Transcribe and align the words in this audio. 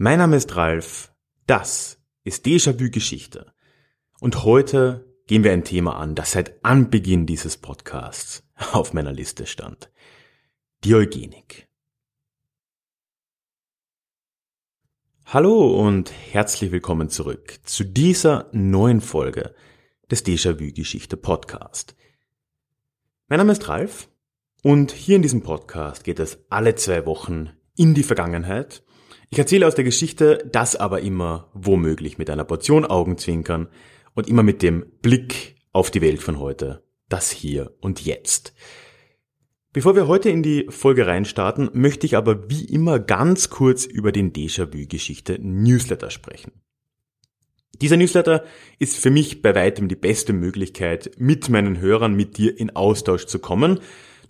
Mein 0.00 0.20
Name 0.20 0.36
ist 0.36 0.54
Ralf, 0.54 1.12
das 1.48 2.00
ist 2.22 2.46
Déjà-vu 2.46 2.88
Geschichte. 2.88 3.52
Und 4.20 4.44
heute 4.44 5.12
gehen 5.26 5.42
wir 5.42 5.50
ein 5.50 5.64
Thema 5.64 5.96
an, 5.96 6.14
das 6.14 6.30
seit 6.30 6.64
Anbeginn 6.64 7.26
dieses 7.26 7.56
Podcasts 7.56 8.44
auf 8.72 8.92
meiner 8.92 9.12
Liste 9.12 9.44
stand. 9.44 9.90
Die 10.84 10.94
Eugenik. 10.94 11.66
Hallo 15.24 15.84
und 15.84 16.12
herzlich 16.12 16.70
willkommen 16.70 17.08
zurück 17.08 17.58
zu 17.64 17.82
dieser 17.82 18.50
neuen 18.52 19.00
Folge 19.00 19.52
des 20.12 20.24
Déjà-vu 20.24 20.72
Geschichte 20.74 21.16
Podcast. 21.16 21.96
Mein 23.26 23.38
Name 23.38 23.50
ist 23.50 23.68
Ralf 23.68 24.08
und 24.62 24.92
hier 24.92 25.16
in 25.16 25.22
diesem 25.22 25.42
Podcast 25.42 26.04
geht 26.04 26.20
es 26.20 26.38
alle 26.50 26.76
zwei 26.76 27.04
Wochen 27.04 27.50
in 27.74 27.94
die 27.94 28.04
Vergangenheit 28.04 28.84
ich 29.30 29.38
erzähle 29.38 29.66
aus 29.66 29.74
der 29.74 29.84
Geschichte, 29.84 30.48
das 30.50 30.76
aber 30.76 31.00
immer 31.00 31.50
womöglich 31.54 32.18
mit 32.18 32.30
einer 32.30 32.44
Portion 32.44 32.84
Augenzwinkern 32.84 33.68
und 34.14 34.28
immer 34.28 34.42
mit 34.42 34.62
dem 34.62 34.86
Blick 35.02 35.56
auf 35.72 35.90
die 35.90 36.00
Welt 36.00 36.22
von 36.22 36.38
heute, 36.38 36.82
das 37.08 37.30
Hier 37.30 37.74
und 37.80 38.04
Jetzt. 38.04 38.54
Bevor 39.72 39.94
wir 39.94 40.08
heute 40.08 40.30
in 40.30 40.42
die 40.42 40.66
Folge 40.70 41.06
reinstarten, 41.06 41.70
möchte 41.74 42.06
ich 42.06 42.16
aber 42.16 42.48
wie 42.50 42.64
immer 42.64 42.98
ganz 42.98 43.50
kurz 43.50 43.84
über 43.84 44.12
den 44.12 44.32
Déjà-vu-Geschichte 44.32 45.38
Newsletter 45.40 46.10
sprechen. 46.10 46.52
Dieser 47.80 47.96
Newsletter 47.96 48.44
ist 48.78 48.96
für 48.96 49.10
mich 49.10 49.42
bei 49.42 49.54
weitem 49.54 49.88
die 49.88 49.94
beste 49.94 50.32
Möglichkeit, 50.32 51.12
mit 51.18 51.48
meinen 51.48 51.78
Hörern, 51.78 52.14
mit 52.14 52.38
dir 52.38 52.58
in 52.58 52.74
Austausch 52.74 53.26
zu 53.26 53.38
kommen. 53.38 53.78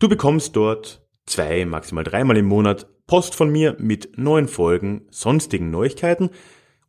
Du 0.00 0.08
bekommst 0.08 0.56
dort 0.56 1.06
zwei, 1.24 1.64
maximal 1.64 2.04
dreimal 2.04 2.36
im 2.36 2.46
Monat 2.46 2.88
Post 3.08 3.34
von 3.34 3.50
mir 3.50 3.74
mit 3.80 4.16
neuen 4.16 4.46
Folgen, 4.46 5.08
sonstigen 5.10 5.72
Neuigkeiten 5.72 6.30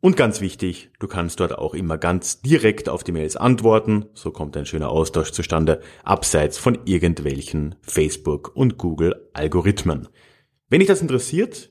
und 0.02 0.16
ganz 0.16 0.40
wichtig, 0.40 0.88
du 0.98 1.08
kannst 1.08 1.40
dort 1.40 1.58
auch 1.58 1.74
immer 1.74 1.98
ganz 1.98 2.40
direkt 2.40 2.88
auf 2.88 3.04
die 3.04 3.12
Mails 3.12 3.36
antworten, 3.36 4.06
so 4.14 4.30
kommt 4.30 4.56
ein 4.56 4.64
schöner 4.64 4.88
Austausch 4.90 5.32
zustande, 5.32 5.82
abseits 6.04 6.56
von 6.56 6.78
irgendwelchen 6.86 7.74
Facebook- 7.82 8.50
und 8.54 8.78
Google-Algorithmen. 8.78 10.08
Wenn 10.68 10.80
dich 10.80 10.88
das 10.88 11.02
interessiert, 11.02 11.70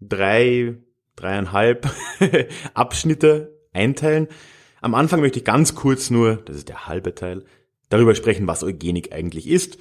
drei, 0.00 0.76
dreieinhalb 1.16 1.88
Abschnitte 2.74 3.58
einteilen. 3.72 4.28
Am 4.82 4.94
Anfang 4.94 5.20
möchte 5.20 5.38
ich 5.38 5.44
ganz 5.44 5.74
kurz 5.74 6.10
nur, 6.10 6.36
das 6.36 6.56
ist 6.56 6.68
der 6.68 6.86
halbe 6.86 7.14
Teil, 7.14 7.44
darüber 7.88 8.14
sprechen, 8.14 8.46
was 8.46 8.62
Eugenik 8.62 9.12
eigentlich 9.12 9.46
ist 9.46 9.78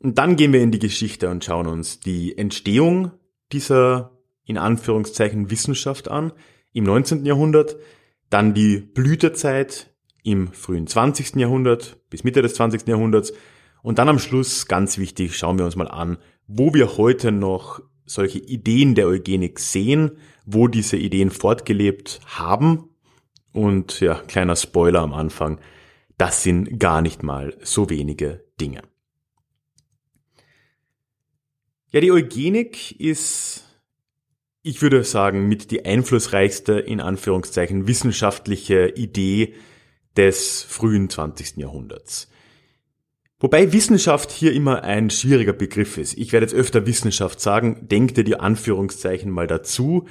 und 0.00 0.18
dann 0.18 0.36
gehen 0.36 0.52
wir 0.52 0.60
in 0.60 0.70
die 0.70 0.78
Geschichte 0.78 1.28
und 1.28 1.44
schauen 1.44 1.66
uns 1.66 2.00
die 2.00 2.36
Entstehung 2.38 3.12
dieser 3.52 4.12
in 4.44 4.58
Anführungszeichen 4.58 5.50
Wissenschaft 5.50 6.08
an 6.08 6.32
im 6.72 6.84
19. 6.84 7.24
Jahrhundert, 7.26 7.76
dann 8.30 8.54
die 8.54 8.78
Blütezeit 8.78 9.92
im 10.22 10.52
frühen 10.52 10.86
20. 10.86 11.36
Jahrhundert 11.36 11.98
bis 12.10 12.24
Mitte 12.24 12.42
des 12.42 12.54
20. 12.54 12.86
Jahrhunderts 12.86 13.32
und 13.82 13.98
dann 13.98 14.08
am 14.08 14.18
Schluss, 14.18 14.66
ganz 14.66 14.98
wichtig, 14.98 15.36
schauen 15.36 15.58
wir 15.58 15.64
uns 15.64 15.76
mal 15.76 15.88
an, 15.88 16.18
wo 16.46 16.74
wir 16.74 16.96
heute 16.96 17.32
noch 17.32 17.80
solche 18.04 18.38
Ideen 18.38 18.94
der 18.94 19.06
Eugenik 19.06 19.58
sehen, 19.58 20.12
wo 20.46 20.66
diese 20.68 20.96
Ideen 20.96 21.30
fortgelebt 21.30 22.20
haben. 22.26 22.88
Und 23.52 24.00
ja, 24.00 24.14
kleiner 24.14 24.56
Spoiler 24.56 25.00
am 25.00 25.12
Anfang, 25.12 25.60
das 26.16 26.42
sind 26.42 26.80
gar 26.80 27.02
nicht 27.02 27.22
mal 27.22 27.56
so 27.62 27.90
wenige 27.90 28.44
Dinge. 28.60 28.82
Ja, 31.90 32.00
die 32.00 32.12
Eugenik 32.12 33.00
ist, 33.00 33.64
ich 34.62 34.82
würde 34.82 35.04
sagen, 35.04 35.48
mit 35.48 35.70
die 35.70 35.86
einflussreichste, 35.86 36.74
in 36.74 37.00
Anführungszeichen, 37.00 37.88
wissenschaftliche 37.88 38.88
Idee 38.88 39.54
des 40.14 40.62
frühen 40.62 41.08
20. 41.08 41.56
Jahrhunderts. 41.56 42.28
Wobei 43.40 43.72
Wissenschaft 43.72 44.30
hier 44.32 44.52
immer 44.52 44.82
ein 44.82 45.08
schwieriger 45.08 45.54
Begriff 45.54 45.96
ist. 45.96 46.18
Ich 46.18 46.32
werde 46.32 46.44
jetzt 46.44 46.54
öfter 46.54 46.86
Wissenschaft 46.86 47.40
sagen, 47.40 47.88
denkt 47.88 48.18
dir 48.18 48.24
die 48.24 48.38
Anführungszeichen 48.38 49.30
mal 49.30 49.46
dazu. 49.46 50.06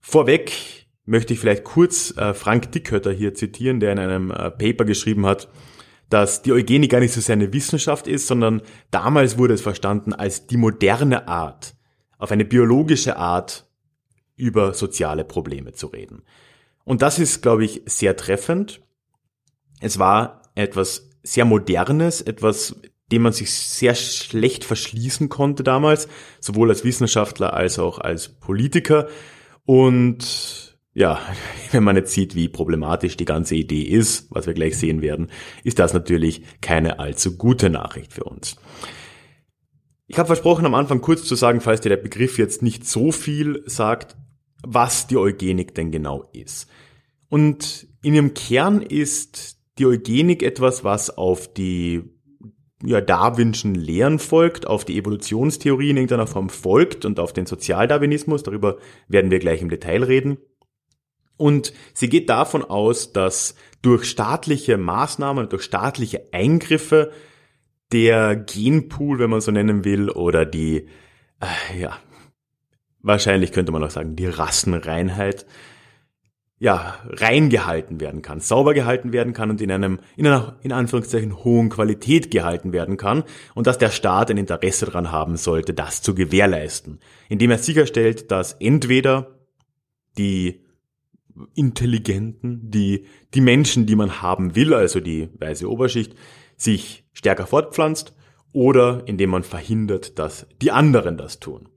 Vorweg 0.00 0.86
möchte 1.04 1.34
ich 1.34 1.40
vielleicht 1.40 1.64
kurz 1.64 2.16
äh, 2.16 2.32
Frank 2.32 2.72
Dickhötter 2.72 3.12
hier 3.12 3.34
zitieren, 3.34 3.78
der 3.78 3.92
in 3.92 3.98
einem 3.98 4.30
äh, 4.30 4.50
Paper 4.50 4.86
geschrieben 4.86 5.26
hat, 5.26 5.50
dass 6.10 6.42
die 6.42 6.52
Eugenik 6.52 6.90
gar 6.90 7.00
nicht 7.00 7.12
so 7.12 7.20
sehr 7.20 7.34
eine 7.34 7.52
Wissenschaft 7.52 8.06
ist, 8.06 8.26
sondern 8.26 8.62
damals 8.90 9.38
wurde 9.38 9.54
es 9.54 9.62
verstanden 9.62 10.12
als 10.12 10.46
die 10.46 10.56
moderne 10.56 11.28
Art, 11.28 11.74
auf 12.18 12.30
eine 12.30 12.44
biologische 12.44 13.16
Art 13.16 13.66
über 14.36 14.74
soziale 14.74 15.24
Probleme 15.24 15.72
zu 15.72 15.86
reden. 15.88 16.22
Und 16.84 17.02
das 17.02 17.18
ist, 17.18 17.42
glaube 17.42 17.64
ich, 17.64 17.82
sehr 17.86 18.16
treffend. 18.16 18.82
Es 19.80 19.98
war 19.98 20.42
etwas 20.54 21.10
sehr 21.22 21.44
Modernes, 21.44 22.20
etwas, 22.20 22.76
dem 23.10 23.22
man 23.22 23.32
sich 23.32 23.52
sehr 23.52 23.94
schlecht 23.94 24.64
verschließen 24.64 25.28
konnte 25.28 25.64
damals, 25.64 26.08
sowohl 26.40 26.70
als 26.70 26.84
Wissenschaftler 26.84 27.54
als 27.54 27.78
auch 27.78 27.98
als 27.98 28.28
Politiker. 28.28 29.08
Und 29.64 30.73
ja, 30.94 31.20
wenn 31.72 31.84
man 31.84 31.96
jetzt 31.96 32.12
sieht, 32.12 32.34
wie 32.34 32.48
problematisch 32.48 33.16
die 33.16 33.24
ganze 33.24 33.56
Idee 33.56 33.82
ist, 33.82 34.28
was 34.30 34.46
wir 34.46 34.54
gleich 34.54 34.78
sehen 34.78 35.02
werden, 35.02 35.30
ist 35.62 35.78
das 35.78 35.92
natürlich 35.92 36.42
keine 36.60 36.98
allzu 36.98 37.36
gute 37.36 37.68
Nachricht 37.68 38.12
für 38.12 38.24
uns. 38.24 38.56
Ich 40.06 40.18
habe 40.18 40.26
versprochen, 40.26 40.66
am 40.66 40.74
Anfang 40.74 41.00
kurz 41.00 41.24
zu 41.24 41.34
sagen, 41.34 41.60
falls 41.60 41.80
dir 41.80 41.88
der 41.88 41.96
Begriff 41.96 42.38
jetzt 42.38 42.62
nicht 42.62 42.86
so 42.86 43.10
viel 43.10 43.62
sagt, 43.66 44.16
was 44.62 45.06
die 45.06 45.16
Eugenik 45.16 45.74
denn 45.74 45.90
genau 45.90 46.28
ist. 46.32 46.68
Und 47.28 47.88
in 48.02 48.14
ihrem 48.14 48.34
Kern 48.34 48.82
ist 48.82 49.58
die 49.78 49.86
Eugenik 49.86 50.42
etwas, 50.42 50.84
was 50.84 51.10
auf 51.10 51.52
die 51.52 52.02
ja, 52.84 53.00
Darwinschen 53.00 53.74
Lehren 53.74 54.18
folgt, 54.18 54.66
auf 54.66 54.84
die 54.84 54.98
Evolutionstheorie 54.98 55.90
in 55.90 55.96
irgendeiner 55.96 56.26
Form 56.26 56.50
folgt 56.50 57.04
und 57.04 57.18
auf 57.18 57.32
den 57.32 57.46
Sozialdarwinismus. 57.46 58.42
Darüber 58.42 58.78
werden 59.08 59.30
wir 59.30 59.38
gleich 59.38 59.62
im 59.62 59.70
Detail 59.70 60.04
reden. 60.04 60.38
Und 61.36 61.72
sie 61.94 62.08
geht 62.08 62.28
davon 62.28 62.62
aus, 62.62 63.12
dass 63.12 63.54
durch 63.82 64.04
staatliche 64.04 64.78
Maßnahmen, 64.78 65.48
durch 65.48 65.62
staatliche 65.62 66.32
Eingriffe 66.32 67.12
der 67.92 68.36
Genpool, 68.36 69.18
wenn 69.18 69.30
man 69.30 69.40
so 69.40 69.50
nennen 69.50 69.84
will, 69.84 70.10
oder 70.10 70.46
die, 70.46 70.88
äh, 71.40 71.80
ja, 71.80 71.96
wahrscheinlich 73.00 73.52
könnte 73.52 73.72
man 73.72 73.84
auch 73.84 73.90
sagen, 73.90 74.16
die 74.16 74.26
Rassenreinheit, 74.26 75.46
ja, 76.58 76.96
reingehalten 77.04 78.00
werden 78.00 78.22
kann, 78.22 78.40
sauber 78.40 78.74
gehalten 78.74 79.12
werden 79.12 79.32
kann 79.32 79.50
und 79.50 79.60
in 79.60 79.70
einem, 79.70 79.98
in 80.16 80.26
einer, 80.26 80.56
in 80.62 80.72
Anführungszeichen, 80.72 81.44
hohen 81.44 81.68
Qualität 81.68 82.30
gehalten 82.30 82.72
werden 82.72 82.96
kann 82.96 83.24
und 83.54 83.66
dass 83.66 83.76
der 83.76 83.90
Staat 83.90 84.30
ein 84.30 84.38
Interesse 84.38 84.86
daran 84.86 85.12
haben 85.12 85.36
sollte, 85.36 85.74
das 85.74 86.00
zu 86.00 86.14
gewährleisten, 86.14 87.00
indem 87.28 87.50
er 87.50 87.58
sicherstellt, 87.58 88.30
dass 88.30 88.54
entweder 88.54 89.38
die 90.16 90.63
Intelligenten, 91.54 92.70
die, 92.70 93.06
die 93.34 93.40
Menschen, 93.40 93.86
die 93.86 93.96
man 93.96 94.22
haben 94.22 94.54
will, 94.54 94.74
also 94.74 95.00
die 95.00 95.28
weiße 95.38 95.68
Oberschicht, 95.68 96.14
sich 96.56 97.04
stärker 97.12 97.46
fortpflanzt 97.46 98.14
oder 98.52 99.02
indem 99.06 99.30
man 99.30 99.42
verhindert, 99.42 100.18
dass 100.18 100.46
die 100.62 100.70
anderen 100.70 101.16
das 101.16 101.40
tun. 101.40 101.68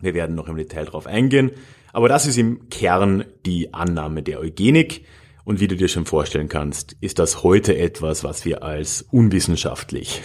Wir 0.00 0.14
werden 0.14 0.36
noch 0.36 0.48
im 0.48 0.56
Detail 0.56 0.84
darauf 0.84 1.06
eingehen, 1.06 1.50
Aber 1.92 2.08
das 2.08 2.26
ist 2.26 2.36
im 2.36 2.68
Kern 2.68 3.24
die 3.46 3.72
Annahme 3.74 4.22
der 4.22 4.40
Eugenik. 4.40 5.04
Und 5.44 5.60
wie 5.60 5.68
du 5.68 5.76
dir 5.76 5.88
schon 5.88 6.04
vorstellen 6.04 6.48
kannst, 6.48 6.96
ist 7.00 7.18
das 7.18 7.42
heute 7.42 7.76
etwas, 7.76 8.22
was 8.22 8.44
wir 8.44 8.62
als 8.62 9.02
unwissenschaftlich, 9.02 10.20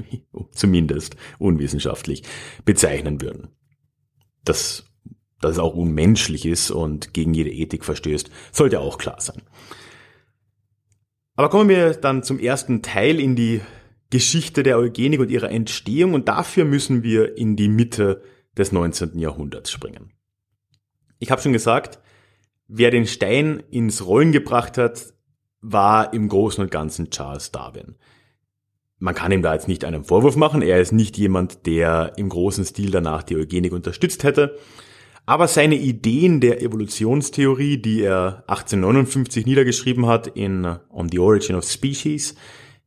zumindest 0.52 1.16
unwissenschaftlich, 1.38 2.22
bezeichnen 2.64 3.22
würden. 3.22 3.48
Das, 4.44 4.84
dass 5.40 5.52
es 5.52 5.58
auch 5.58 5.74
unmenschlich 5.74 6.46
ist 6.46 6.70
und 6.70 7.14
gegen 7.14 7.34
jede 7.34 7.50
Ethik 7.50 7.84
verstößt, 7.84 8.30
sollte 8.52 8.80
auch 8.80 8.98
klar 8.98 9.20
sein. 9.20 9.42
Aber 11.36 11.50
kommen 11.50 11.68
wir 11.68 11.92
dann 11.94 12.22
zum 12.22 12.38
ersten 12.38 12.82
Teil 12.82 13.20
in 13.20 13.36
die 13.36 13.60
Geschichte 14.10 14.62
der 14.62 14.78
Eugenik 14.78 15.20
und 15.20 15.30
ihrer 15.30 15.50
Entstehung 15.50 16.14
und 16.14 16.28
dafür 16.28 16.64
müssen 16.64 17.02
wir 17.02 17.36
in 17.36 17.56
die 17.56 17.68
Mitte 17.68 18.22
des 18.56 18.72
19. 18.72 19.18
Jahrhunderts 19.18 19.70
springen. 19.70 20.12
Ich 21.18 21.30
habe 21.30 21.42
schon 21.42 21.52
gesagt, 21.52 21.98
wer 22.68 22.90
den 22.90 23.06
Stein 23.06 23.62
ins 23.70 24.06
Rollen 24.06 24.32
gebracht 24.32 24.78
hat, 24.78 25.12
war 25.60 26.12
im 26.14 26.28
Großen 26.28 26.62
und 26.62 26.70
Ganzen 26.70 27.10
Charles 27.10 27.50
Darwin. 27.50 27.96
Man 28.98 29.14
kann 29.14 29.32
ihm 29.32 29.42
da 29.42 29.52
jetzt 29.52 29.68
nicht 29.68 29.84
einen 29.84 30.04
Vorwurf 30.04 30.36
machen, 30.36 30.62
er 30.62 30.80
ist 30.80 30.92
nicht 30.92 31.18
jemand, 31.18 31.66
der 31.66 32.12
im 32.16 32.30
großen 32.30 32.64
Stil 32.64 32.90
danach 32.90 33.22
die 33.22 33.36
Eugenik 33.36 33.72
unterstützt 33.72 34.24
hätte, 34.24 34.56
aber 35.26 35.48
seine 35.48 35.74
Ideen 35.74 36.40
der 36.40 36.62
Evolutionstheorie, 36.62 37.78
die 37.78 38.02
er 38.02 38.44
1859 38.46 39.44
niedergeschrieben 39.44 40.06
hat 40.06 40.28
in 40.28 40.64
On 40.88 41.08
the 41.10 41.18
Origin 41.18 41.56
of 41.56 41.64
Species, 41.64 42.36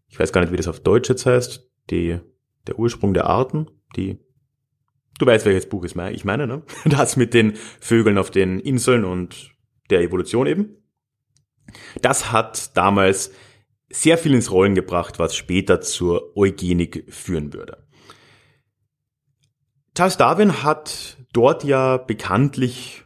ich 0.07 0.19
weiß 0.19 0.31
gar 0.31 0.41
nicht, 0.41 0.51
wie 0.51 0.57
das 0.57 0.67
auf 0.67 0.79
Deutsch 0.79 1.09
jetzt 1.09 1.25
heißt, 1.25 1.69
die, 1.91 2.19
der 2.65 2.79
Ursprung 2.79 3.13
der 3.13 3.25
Arten, 3.25 3.67
die 3.95 4.17
Du 5.19 5.25
weißt, 5.25 5.45
welches 5.45 5.67
Buch 5.67 5.83
ich 5.83 5.95
meine, 5.95 6.47
ne? 6.47 6.63
Das 6.85 7.17
mit 7.17 7.33
den 7.33 7.57
Vögeln 7.81 8.17
auf 8.17 8.31
den 8.31 8.59
Inseln 8.59 9.03
und 9.03 9.51
der 9.89 9.99
Evolution 9.99 10.47
eben. 10.47 10.77
Das 12.01 12.31
hat 12.31 12.75
damals 12.77 13.31
sehr 13.89 14.17
viel 14.17 14.33
ins 14.33 14.49
Rollen 14.49 14.75
gebracht, 14.75 15.19
was 15.19 15.35
später 15.35 15.81
zur 15.81 16.37
Eugenik 16.37 17.05
führen 17.09 17.53
würde. 17.53 17.85
Charles 19.93 20.15
Darwin 20.15 20.63
hat 20.63 21.17
dort 21.33 21.63
ja 21.63 21.97
bekanntlich 21.97 23.03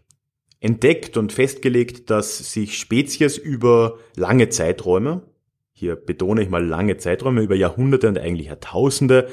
entdeckt 0.59 1.17
und 1.17 1.33
festgelegt, 1.33 2.09
dass 2.09 2.53
sich 2.53 2.77
Spezies 2.77 3.37
über 3.37 3.97
lange 4.15 4.49
Zeiträume, 4.49 5.23
hier 5.73 5.95
betone 5.95 6.41
ich 6.43 6.49
mal 6.49 6.65
lange 6.65 6.97
Zeiträume, 6.97 7.41
über 7.41 7.55
Jahrhunderte 7.55 8.07
und 8.07 8.17
eigentlich 8.17 8.47
Jahrtausende, 8.47 9.27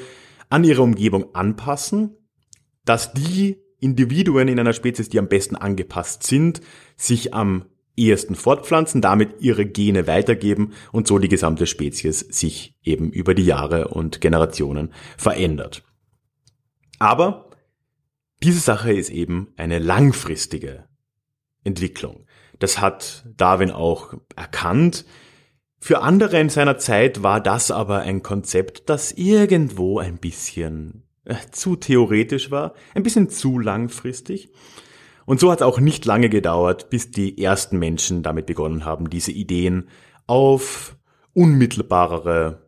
an 0.49 0.63
ihre 0.63 0.81
Umgebung 0.81 1.33
anpassen 1.33 2.17
dass 2.85 3.13
die 3.13 3.57
Individuen 3.79 4.47
in 4.47 4.59
einer 4.59 4.73
Spezies, 4.73 5.09
die 5.09 5.19
am 5.19 5.27
besten 5.27 5.55
angepasst 5.55 6.23
sind, 6.23 6.61
sich 6.95 7.33
am 7.33 7.65
ehesten 7.95 8.35
fortpflanzen, 8.35 9.01
damit 9.01 9.41
ihre 9.41 9.65
Gene 9.65 10.07
weitergeben 10.07 10.73
und 10.91 11.07
so 11.07 11.19
die 11.19 11.27
gesamte 11.27 11.67
Spezies 11.67 12.19
sich 12.19 12.75
eben 12.83 13.11
über 13.11 13.33
die 13.33 13.45
Jahre 13.45 13.89
und 13.89 14.21
Generationen 14.21 14.93
verändert. 15.17 15.83
Aber 16.99 17.50
diese 18.43 18.59
Sache 18.59 18.93
ist 18.93 19.09
eben 19.09 19.53
eine 19.57 19.79
langfristige 19.79 20.85
Entwicklung. 21.63 22.25
Das 22.59 22.79
hat 22.79 23.25
Darwin 23.37 23.71
auch 23.71 24.13
erkannt. 24.35 25.05
Für 25.79 26.01
andere 26.01 26.39
in 26.39 26.49
seiner 26.49 26.77
Zeit 26.77 27.23
war 27.23 27.41
das 27.41 27.71
aber 27.71 27.99
ein 27.99 28.21
Konzept, 28.21 28.89
das 28.89 29.11
irgendwo 29.11 29.99
ein 29.99 30.17
bisschen 30.17 31.03
äh, 31.25 31.35
zu 31.51 31.75
theoretisch 31.75 32.51
war, 32.51 32.73
ein 32.93 33.03
bisschen 33.03 33.29
zu 33.29 33.59
langfristig. 33.59 34.49
Und 35.25 35.39
so 35.39 35.51
hat 35.51 35.59
es 35.59 35.65
auch 35.65 35.79
nicht 35.79 36.05
lange 36.05 36.29
gedauert, 36.29 36.89
bis 36.89 37.11
die 37.11 37.41
ersten 37.41 37.77
Menschen 37.77 38.23
damit 38.23 38.47
begonnen 38.47 38.85
haben, 38.85 39.09
diese 39.09 39.31
Ideen 39.31 39.89
auf 40.27 40.97
unmittelbarere 41.33 42.65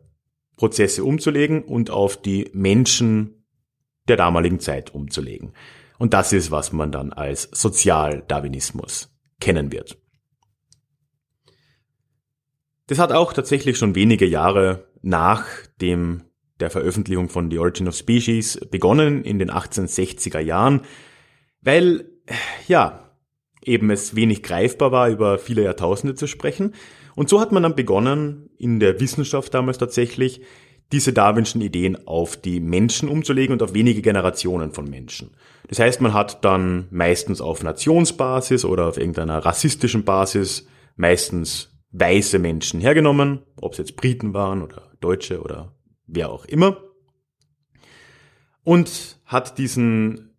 Prozesse 0.56 1.04
umzulegen 1.04 1.62
und 1.62 1.90
auf 1.90 2.20
die 2.20 2.50
Menschen 2.52 3.43
der 4.08 4.16
damaligen 4.16 4.60
Zeit 4.60 4.94
umzulegen. 4.94 5.52
Und 5.98 6.14
das 6.14 6.32
ist, 6.32 6.50
was 6.50 6.72
man 6.72 6.92
dann 6.92 7.12
als 7.12 7.48
Sozialdarwinismus 7.52 9.14
kennen 9.40 9.72
wird. 9.72 9.98
Das 12.86 12.98
hat 12.98 13.12
auch 13.12 13.32
tatsächlich 13.32 13.78
schon 13.78 13.94
wenige 13.94 14.26
Jahre 14.26 14.88
nach 15.02 15.46
dem 15.80 16.24
der 16.60 16.70
Veröffentlichung 16.70 17.28
von 17.28 17.50
The 17.50 17.58
Origin 17.58 17.88
of 17.88 17.96
Species 17.96 18.60
begonnen 18.70 19.24
in 19.24 19.38
den 19.38 19.50
1860er 19.50 20.38
Jahren, 20.38 20.82
weil, 21.62 22.08
ja, 22.68 23.10
eben 23.62 23.90
es 23.90 24.14
wenig 24.14 24.42
greifbar 24.42 24.92
war, 24.92 25.08
über 25.08 25.38
viele 25.38 25.62
Jahrtausende 25.62 26.14
zu 26.14 26.26
sprechen. 26.26 26.74
Und 27.16 27.28
so 27.28 27.40
hat 27.40 27.52
man 27.52 27.62
dann 27.62 27.74
begonnen, 27.74 28.50
in 28.58 28.80
der 28.80 29.00
Wissenschaft 29.00 29.54
damals 29.54 29.78
tatsächlich, 29.78 30.42
diese 30.92 31.12
Darwinschen 31.12 31.60
Ideen 31.60 32.06
auf 32.06 32.36
die 32.36 32.60
Menschen 32.60 33.08
umzulegen 33.08 33.52
und 33.52 33.62
auf 33.62 33.74
wenige 33.74 34.02
Generationen 34.02 34.72
von 34.72 34.88
Menschen. 34.88 35.30
Das 35.68 35.78
heißt, 35.78 36.00
man 36.00 36.12
hat 36.12 36.44
dann 36.44 36.86
meistens 36.90 37.40
auf 37.40 37.62
Nationsbasis 37.62 38.64
oder 38.64 38.86
auf 38.86 38.98
irgendeiner 38.98 39.38
rassistischen 39.38 40.04
Basis 40.04 40.66
meistens 40.96 41.70
weiße 41.92 42.38
Menschen 42.38 42.80
hergenommen, 42.80 43.40
ob 43.60 43.72
es 43.72 43.78
jetzt 43.78 43.96
Briten 43.96 44.34
waren 44.34 44.62
oder 44.62 44.90
Deutsche 45.00 45.40
oder 45.40 45.74
wer 46.06 46.30
auch 46.30 46.44
immer, 46.44 46.78
und 48.62 49.18
hat 49.24 49.58
diesen 49.58 50.34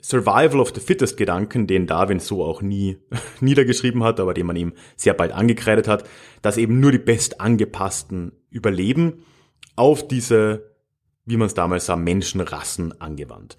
Survival 0.00 0.60
of 0.60 0.72
the 0.74 0.80
Fittest 0.80 1.16
Gedanken, 1.16 1.66
den 1.66 1.86
Darwin 1.86 2.20
so 2.20 2.44
auch 2.44 2.62
nie 2.62 2.98
niedergeschrieben 3.40 4.04
hat, 4.04 4.20
aber 4.20 4.34
den 4.34 4.46
man 4.46 4.56
ihm 4.56 4.72
sehr 4.96 5.14
bald 5.14 5.32
angekreidet 5.32 5.88
hat, 5.88 6.04
dass 6.42 6.56
eben 6.56 6.80
nur 6.80 6.92
die 6.92 6.98
bestangepassten 6.98 8.32
überleben, 8.50 9.24
auf 9.78 10.06
diese, 10.06 10.74
wie 11.24 11.36
man 11.36 11.46
es 11.46 11.54
damals 11.54 11.86
sah, 11.86 11.96
Menschenrassen 11.96 13.00
angewandt. 13.00 13.56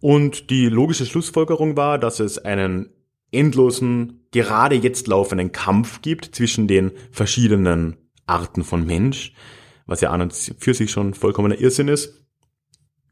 Und 0.00 0.50
die 0.50 0.68
logische 0.68 1.06
Schlussfolgerung 1.06 1.76
war, 1.76 1.98
dass 1.98 2.20
es 2.20 2.38
einen 2.38 2.90
endlosen, 3.32 4.26
gerade 4.30 4.76
jetzt 4.76 5.06
laufenden 5.08 5.52
Kampf 5.52 6.02
gibt 6.02 6.34
zwischen 6.34 6.68
den 6.68 6.92
verschiedenen 7.10 7.96
Arten 8.26 8.64
von 8.64 8.86
Mensch, 8.86 9.32
was 9.86 10.00
ja 10.00 10.10
an 10.10 10.22
und 10.22 10.32
für 10.58 10.74
sich 10.74 10.90
schon 10.90 11.14
vollkommener 11.14 11.58
Irrsinn 11.58 11.88
ist. 11.88 12.26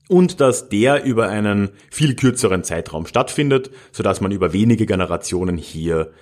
Und 0.08 0.40
dass 0.40 0.68
der 0.68 1.04
über 1.04 1.28
einen 1.28 1.70
viel 1.90 2.14
kürzeren 2.14 2.62
Zeitraum 2.62 3.06
stattfindet, 3.06 3.70
so 3.90 4.02
dass 4.02 4.20
man 4.20 4.32
über 4.32 4.52
wenige 4.52 4.84
Generationen 4.84 5.56
hier, 5.56 6.12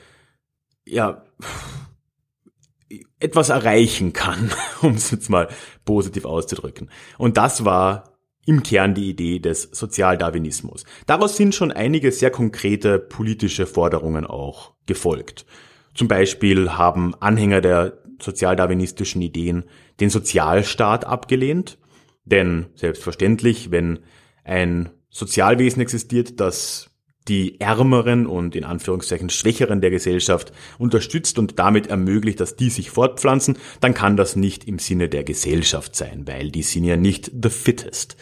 ja, 0.85 1.25
etwas 3.23 3.49
erreichen 3.49 4.13
kann, 4.13 4.51
um 4.83 4.95
es 4.95 5.11
jetzt 5.11 5.31
mal 5.31 5.49
positiv 5.85 6.25
auszudrücken. 6.25 6.91
Und 7.19 7.37
das 7.37 7.65
war 7.65 8.19
im 8.45 8.63
Kern 8.63 8.95
die 8.95 9.09
Idee 9.09 9.39
des 9.39 9.69
Sozialdarwinismus. 9.73 10.85
Daraus 11.07 11.37
sind 11.37 11.55
schon 11.55 11.71
einige 11.71 12.11
sehr 12.11 12.31
konkrete 12.31 12.99
politische 12.99 13.67
Forderungen 13.67 14.27
auch 14.27 14.73
gefolgt. 14.87 15.47
Zum 15.95 16.09
Beispiel 16.09 16.71
haben 16.71 17.15
Anhänger 17.21 17.61
der 17.61 17.99
sozialdarwinistischen 18.21 19.23
Ideen 19.23 19.65
den 20.01 20.11
Sozialstaat 20.11 21.05
abgelehnt. 21.05 21.79
Denn 22.25 22.67
selbstverständlich, 22.75 23.71
wenn 23.71 24.01
ein 24.45 24.91
Sozialwesen 25.11 25.83
existiert, 25.83 26.41
das 26.41 26.92
die 27.29 27.61
Ärmeren 27.61 28.27
und 28.27 28.57
in 28.57 28.65
Anführungszeichen 28.65 29.31
Schwächeren 29.31 29.81
der 29.81 29.91
Gesellschaft 29.91 30.53
unterstützt 30.79 31.39
und 31.39 31.59
damit 31.59 31.87
ermöglicht, 31.87 32.41
dass 32.41 32.57
die 32.57 32.71
sich 32.71 32.91
fortpflanzen, 32.91 33.59
dann 33.81 33.95
kann 33.95 34.17
das 34.17 34.37
nicht 34.37 34.65
im 34.65 34.79
Sinne 34.79 35.09
der 35.09 35.25
Gesellschaft 35.25 35.95
sein, 35.95 36.27
weil 36.27 36.51
die 36.51 36.63
sind 36.63 36.85
ja 36.85 36.97
nicht 36.97 37.31
the 37.43 37.51
fittest. 37.51 38.17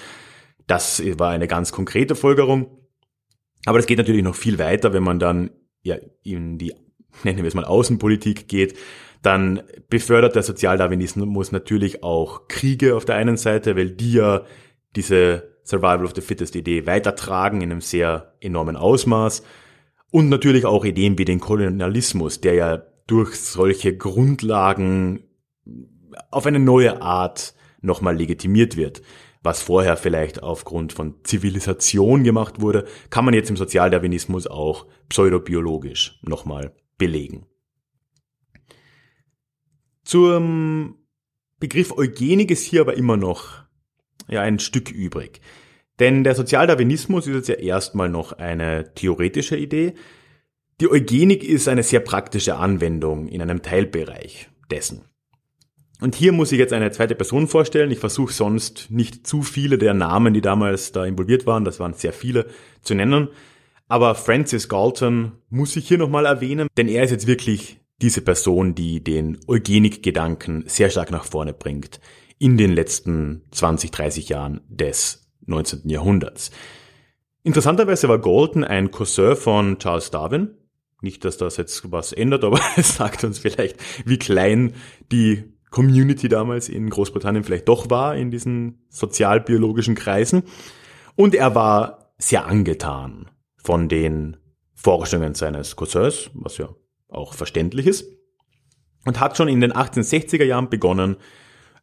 Das 0.66 1.02
war 1.18 1.30
eine 1.30 1.48
ganz 1.48 1.72
konkrete 1.72 2.14
Folgerung. 2.14 2.66
Aber 3.66 3.78
das 3.78 3.86
geht 3.86 3.98
natürlich 3.98 4.22
noch 4.22 4.36
viel 4.36 4.58
weiter, 4.58 4.92
wenn 4.92 5.02
man 5.02 5.18
dann 5.18 5.50
ja 5.82 5.96
in 6.22 6.58
die, 6.58 6.74
nennen 7.24 7.38
wir 7.38 7.46
es 7.46 7.54
mal, 7.54 7.64
Außenpolitik 7.64 8.48
geht 8.48 8.76
dann 9.22 9.62
befördert 9.88 10.34
der 10.34 10.42
Sozialdarwinismus 10.42 11.52
natürlich 11.52 12.02
auch 12.02 12.48
Kriege 12.48 12.96
auf 12.96 13.04
der 13.04 13.16
einen 13.16 13.36
Seite, 13.36 13.76
weil 13.76 13.90
die 13.90 14.12
ja 14.14 14.44
diese 14.96 15.49
Survival 15.64 16.04
of 16.04 16.14
the 16.14 16.20
Fittest 16.20 16.56
Idee 16.56 16.86
weitertragen 16.86 17.60
in 17.60 17.70
einem 17.70 17.80
sehr 17.80 18.34
enormen 18.40 18.76
Ausmaß. 18.76 19.42
Und 20.10 20.28
natürlich 20.28 20.66
auch 20.66 20.84
Ideen 20.84 21.18
wie 21.18 21.24
den 21.24 21.40
Kolonialismus, 21.40 22.40
der 22.40 22.54
ja 22.54 22.82
durch 23.06 23.36
solche 23.36 23.96
Grundlagen 23.96 25.24
auf 26.30 26.46
eine 26.46 26.58
neue 26.58 27.02
Art 27.02 27.54
nochmal 27.80 28.16
legitimiert 28.16 28.76
wird. 28.76 29.02
Was 29.42 29.62
vorher 29.62 29.96
vielleicht 29.96 30.42
aufgrund 30.42 30.92
von 30.92 31.14
Zivilisation 31.24 32.24
gemacht 32.24 32.60
wurde, 32.60 32.86
kann 33.08 33.24
man 33.24 33.32
jetzt 33.32 33.48
im 33.50 33.56
Sozialdarwinismus 33.56 34.46
auch 34.46 34.86
pseudobiologisch 35.08 36.18
nochmal 36.22 36.74
belegen. 36.98 37.46
Zum 40.04 40.96
Begriff 41.58 41.96
Eugenik 41.96 42.50
ist 42.50 42.64
hier 42.64 42.82
aber 42.82 42.94
immer 42.94 43.16
noch 43.16 43.64
ja, 44.30 44.42
ein 44.42 44.58
Stück 44.58 44.90
übrig. 44.90 45.40
Denn 45.98 46.24
der 46.24 46.34
Sozialdarwinismus 46.34 47.26
ist 47.26 47.34
jetzt 47.34 47.48
ja 47.48 47.56
erstmal 47.56 48.08
noch 48.08 48.32
eine 48.32 48.94
theoretische 48.94 49.56
Idee. 49.56 49.94
Die 50.80 50.90
Eugenik 50.90 51.44
ist 51.44 51.68
eine 51.68 51.82
sehr 51.82 52.00
praktische 52.00 52.56
Anwendung 52.56 53.28
in 53.28 53.42
einem 53.42 53.60
Teilbereich 53.60 54.48
dessen. 54.70 55.02
Und 56.00 56.14
hier 56.14 56.32
muss 56.32 56.52
ich 56.52 56.58
jetzt 56.58 56.72
eine 56.72 56.90
zweite 56.90 57.14
Person 57.14 57.46
vorstellen. 57.48 57.90
Ich 57.90 57.98
versuche 57.98 58.32
sonst 58.32 58.90
nicht 58.90 59.26
zu 59.26 59.42
viele 59.42 59.76
der 59.76 59.92
Namen, 59.92 60.32
die 60.32 60.40
damals 60.40 60.92
da 60.92 61.04
involviert 61.04 61.44
waren, 61.44 61.66
das 61.66 61.78
waren 61.78 61.92
sehr 61.92 62.14
viele, 62.14 62.46
zu 62.80 62.94
nennen. 62.94 63.28
Aber 63.86 64.14
Francis 64.14 64.70
Galton 64.70 65.32
muss 65.50 65.76
ich 65.76 65.86
hier 65.86 65.98
nochmal 65.98 66.24
erwähnen, 66.24 66.68
denn 66.78 66.88
er 66.88 67.02
ist 67.02 67.10
jetzt 67.10 67.26
wirklich 67.26 67.80
diese 68.00 68.22
Person, 68.22 68.74
die 68.74 69.04
den 69.04 69.38
Eugenik-Gedanken 69.46 70.64
sehr 70.66 70.88
stark 70.88 71.10
nach 71.10 71.24
vorne 71.24 71.52
bringt 71.52 72.00
in 72.40 72.56
den 72.56 72.72
letzten 72.72 73.42
20, 73.52 73.90
30 73.92 74.30
Jahren 74.30 74.62
des 74.66 75.30
19. 75.46 75.88
Jahrhunderts. 75.88 76.50
Interessanterweise 77.42 78.08
war 78.08 78.18
Galton 78.18 78.64
ein 78.64 78.90
Cousin 78.90 79.36
von 79.36 79.78
Charles 79.78 80.10
Darwin. 80.10 80.56
Nicht, 81.02 81.24
dass 81.24 81.36
das 81.36 81.58
jetzt 81.58 81.92
was 81.92 82.12
ändert, 82.12 82.42
aber 82.44 82.58
es 82.76 82.96
sagt 82.96 83.22
uns 83.24 83.38
vielleicht, 83.38 83.76
wie 84.06 84.18
klein 84.18 84.72
die 85.12 85.44
Community 85.70 86.28
damals 86.28 86.68
in 86.68 86.88
Großbritannien 86.88 87.44
vielleicht 87.44 87.68
doch 87.68 87.90
war 87.90 88.16
in 88.16 88.30
diesen 88.30 88.86
sozialbiologischen 88.88 89.94
Kreisen. 89.94 90.42
Und 91.16 91.34
er 91.34 91.54
war 91.54 92.14
sehr 92.16 92.46
angetan 92.46 93.30
von 93.56 93.88
den 93.88 94.38
Forschungen 94.74 95.34
seines 95.34 95.76
Cousins, 95.76 96.30
was 96.32 96.56
ja 96.56 96.70
auch 97.08 97.34
verständlich 97.34 97.86
ist, 97.86 98.06
und 99.04 99.20
hat 99.20 99.36
schon 99.36 99.48
in 99.48 99.60
den 99.60 99.72
1860er 99.72 100.44
Jahren 100.44 100.70
begonnen, 100.70 101.16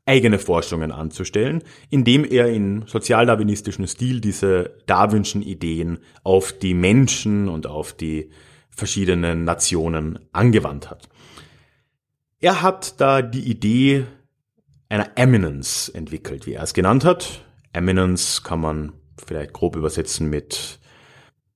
eigene 0.08 0.40
Forschungen 0.40 0.92
anzustellen, 0.92 1.64
indem 1.90 2.24
er 2.24 2.50
in 2.50 2.86
sozialdarwinistischen 2.88 3.88
Stil 3.88 4.22
diese 4.22 4.78
darwinschen 4.86 5.42
Ideen 5.42 6.00
auf 6.24 6.54
die 6.54 6.74
Menschen 6.74 7.50
und 7.50 7.68
auf 7.68 7.94
die 7.94 8.32
verschiedenen 8.70 9.44
Nationen 9.44 10.20
angewandt 10.32 10.90
hat. 10.90 11.10
Er 12.40 12.62
hat 12.62 13.02
da 13.02 13.22
die 13.22 13.50
Idee 13.50 14.06
einer 14.90 15.12
Eminence 15.16 15.90
entwickelt, 15.90 16.46
wie 16.46 16.54
er 16.54 16.64
es 16.64 16.74
genannt 16.74 17.04
hat. 17.04 17.44
Eminence 17.74 18.44
kann 18.44 18.62
man 18.62 18.94
vielleicht 19.26 19.54
grob 19.54 19.76
übersetzen 19.76 20.30
mit, 20.30 20.80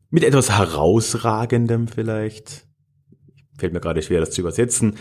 mit 0.09 0.23
etwas 0.23 0.49
herausragendem 0.57 1.87
vielleicht. 1.87 2.65
Fällt 3.57 3.73
mir 3.73 3.79
gerade 3.79 4.01
schwer, 4.01 4.19
das 4.19 4.31
zu 4.31 4.41
übersetzen. 4.41 4.97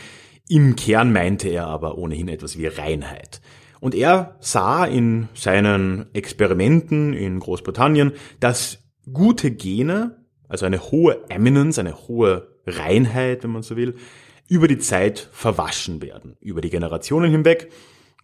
Im 0.50 0.74
Kern 0.74 1.12
meinte 1.12 1.48
er 1.48 1.68
aber 1.68 1.96
ohnehin 1.96 2.26
etwas 2.26 2.58
wie 2.58 2.66
Reinheit. 2.66 3.40
Und 3.78 3.94
er 3.94 4.34
sah 4.40 4.84
in 4.84 5.28
seinen 5.32 6.12
Experimenten 6.12 7.12
in 7.14 7.38
Großbritannien, 7.38 8.14
dass 8.40 8.78
gute 9.12 9.52
Gene, 9.52 10.16
also 10.48 10.66
eine 10.66 10.90
hohe 10.90 11.20
Eminence, 11.28 11.78
eine 11.78 12.08
hohe 12.08 12.48
Reinheit, 12.66 13.44
wenn 13.44 13.52
man 13.52 13.62
so 13.62 13.76
will, 13.76 13.94
über 14.48 14.66
die 14.66 14.80
Zeit 14.80 15.28
verwaschen 15.30 16.02
werden, 16.02 16.36
über 16.40 16.60
die 16.60 16.70
Generationen 16.70 17.30
hinweg 17.30 17.70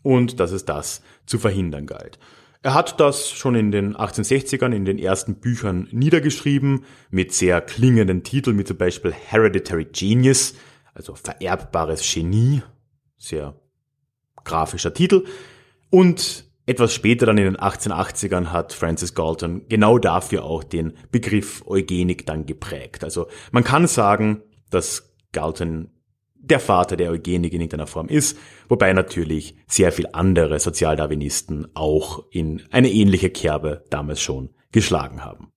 und 0.03 0.41
dass 0.41 0.51
es 0.51 0.65
das 0.65 1.03
zu 1.27 1.39
verhindern 1.39 1.87
galt. 1.87 2.19
Er 2.61 2.75
hat 2.75 2.99
das 2.99 3.31
schon 3.31 3.55
in 3.55 3.71
den 3.71 3.95
1860ern 3.95 4.75
in 4.75 4.85
den 4.85 4.99
ersten 4.99 5.37
Büchern 5.37 5.87
niedergeschrieben, 5.93 6.87
mit 7.09 7.33
sehr 7.33 7.61
klingenden 7.61 8.25
Titeln, 8.25 8.59
wie 8.59 8.65
zum 8.65 8.79
Beispiel 8.79 9.13
Hereditary 9.13 9.85
Genius, 9.85 10.55
also 10.97 11.15
vererbbares 11.15 12.03
Genie, 12.03 12.63
sehr 13.19 13.55
grafischer 14.45 14.95
Titel. 14.95 15.25
Und 15.91 16.45
etwas 16.65 16.93
später, 16.93 17.27
dann 17.27 17.39
in 17.39 17.45
den 17.45 17.57
1880ern, 17.57 18.47
hat 18.47 18.73
Francis 18.73 19.15
Galton 19.15 19.69
genau 19.69 19.99
dafür 19.99 20.45
auch 20.45 20.65
den 20.65 20.95
Begriff 21.13 21.63
Eugenik 21.67 22.27
dann 22.27 22.47
geprägt. 22.47 23.05
Also 23.05 23.29
man 23.53 23.63
kann 23.63 23.87
sagen, 23.87 24.43
dass 24.71 25.15
Galton 25.33 25.91
der 26.35 26.61
Vater 26.61 26.97
der 26.97 27.11
Eugenik 27.11 27.53
in 27.53 27.61
irgendeiner 27.61 27.87
Form 27.87 28.09
ist, 28.09 28.39
wobei 28.69 28.93
natürlich 28.93 29.57
sehr 29.67 29.93
viel 29.93 30.09
andere 30.13 30.59
Sozialdarwinisten 30.59 31.69
auch 31.75 32.25
in 32.31 32.63
eine 32.71 32.91
ähnliche 32.91 33.31
Kerbe 33.31 33.85
damals 33.91 34.21
schon 34.21 34.51
geschlagen 34.73 35.25
haben. 35.25 35.53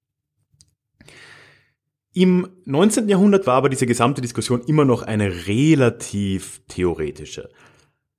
Im 2.14 2.48
19. 2.66 3.08
Jahrhundert 3.08 3.46
war 3.46 3.56
aber 3.56 3.70
diese 3.70 3.86
gesamte 3.86 4.22
Diskussion 4.22 4.62
immer 4.66 4.84
noch 4.84 5.04
eine 5.04 5.48
relativ 5.48 6.62
theoretische. 6.68 7.50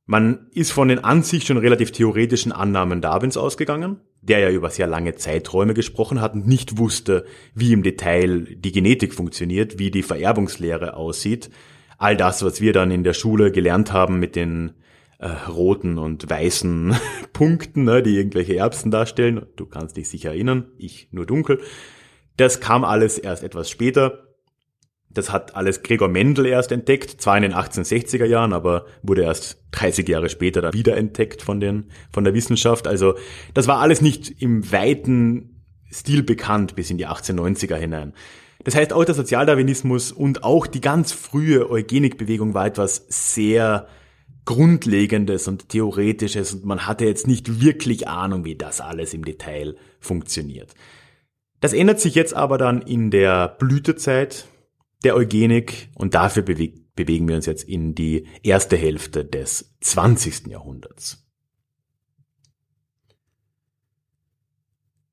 Man 0.07 0.49
ist 0.53 0.73
von 0.73 0.89
den 0.89 1.05
an 1.05 1.23
sich 1.23 1.45
schon 1.45 1.57
relativ 1.57 1.93
theoretischen 1.93 2.53
Annahmen 2.53 3.01
Darwins 3.01 3.37
ausgegangen, 3.37 4.01
der 4.23 4.41
ja 4.41 4.51
über 4.51 4.71
sehr 4.71 4.87
lange 4.87 5.15
Zeiträume 5.15 5.75
gesprochen 5.75 6.21
hat 6.21 6.35
und 6.35 6.47
nicht 6.47 6.79
wusste, 6.79 7.27
wie 7.55 7.73
im 7.73 7.83
Detail 7.83 8.41
die 8.57 8.73
Genetik 8.73 9.15
funktioniert, 9.15 9.79
wie 9.79 9.91
die 9.91 10.03
Vererbungslehre 10.03 10.95
aussieht, 10.95 11.51
all 11.99 12.17
das, 12.17 12.45
was 12.45 12.61
wir 12.61 12.73
dann 12.73 12.91
in 12.91 13.05
der 13.05 13.15
Schule 13.15 13.53
gelernt 13.53 13.93
haben 13.93 14.19
mit 14.19 14.35
den 14.35 14.73
äh, 15.19 15.29
roten 15.49 15.99
und 15.99 16.29
weißen 16.29 16.97
Punkten, 17.33 17.85
ne, 17.85 18.03
die 18.03 18.17
irgendwelche 18.17 18.57
Erbsen 18.57 18.91
darstellen, 18.91 19.47
du 19.57 19.67
kannst 19.67 19.97
dich 19.97 20.09
sicher 20.09 20.31
erinnern, 20.31 20.73
ich 20.79 21.09
nur 21.13 21.27
dunkel, 21.27 21.61
das 22.41 22.61
kam 22.61 22.85
alles 22.85 23.19
erst 23.19 23.43
etwas 23.43 23.69
später. 23.71 24.27
Das 25.13 25.33
hat 25.33 25.57
alles 25.57 25.83
Gregor 25.83 26.09
Mendel 26.09 26.47
erst 26.47 26.71
entdeckt, 26.71 27.21
zwar 27.21 27.37
in 27.37 27.43
den 27.43 27.53
1860er 27.53 28.25
Jahren, 28.25 28.53
aber 28.53 28.87
wurde 29.03 29.23
erst 29.23 29.59
30 29.73 30.09
Jahre 30.09 30.29
später 30.29 30.63
dann 30.63 30.73
wiederentdeckt 30.73 31.43
von, 31.43 31.59
den, 31.59 31.91
von 32.13 32.23
der 32.23 32.33
Wissenschaft. 32.33 32.87
Also 32.87 33.15
das 33.53 33.67
war 33.67 33.81
alles 33.81 34.01
nicht 34.01 34.41
im 34.41 34.71
weiten 34.71 35.65
Stil 35.93 36.23
bekannt 36.23 36.77
bis 36.77 36.91
in 36.91 36.99
die 36.99 37.09
1890er 37.09 37.75
hinein. 37.75 38.15
Das 38.63 38.77
heißt, 38.77 38.93
auch 38.93 39.05
der 39.05 39.15
Sozialdarwinismus 39.15 40.13
und 40.13 40.45
auch 40.45 40.67
die 40.67 40.81
ganz 40.81 41.13
frühe 41.13 41.69
Eugenikbewegung 41.69 42.55
war 42.55 42.67
etwas 42.67 43.07
sehr 43.09 43.89
Grundlegendes 44.45 45.49
und 45.49 45.69
Theoretisches 45.69 46.55
und 46.55 46.65
man 46.65 46.87
hatte 46.87 47.05
jetzt 47.05 47.27
nicht 47.27 47.61
wirklich 47.61 48.07
Ahnung, 48.09 48.45
wie 48.45 48.55
das 48.55 48.81
alles 48.81 49.13
im 49.13 49.25
Detail 49.25 49.77
funktioniert. 49.99 50.75
Das 51.61 51.73
ändert 51.73 52.01
sich 52.01 52.15
jetzt 52.15 52.35
aber 52.35 52.59
dann 52.59 52.83
in 52.83 53.11
der 53.11 53.49
Blütezeit 53.49 54.47
der 55.05 55.15
Eugenik 55.15 55.91
und 55.95 56.15
dafür 56.15 56.43
bewegen 56.43 57.29
wir 57.29 57.37
uns 57.37 57.47
jetzt 57.47 57.65
in 57.65 57.95
die 57.95 58.27
erste 58.43 58.77
Hälfte 58.77 59.25
des 59.25 59.77
20. 59.81 60.47
Jahrhunderts. 60.49 61.27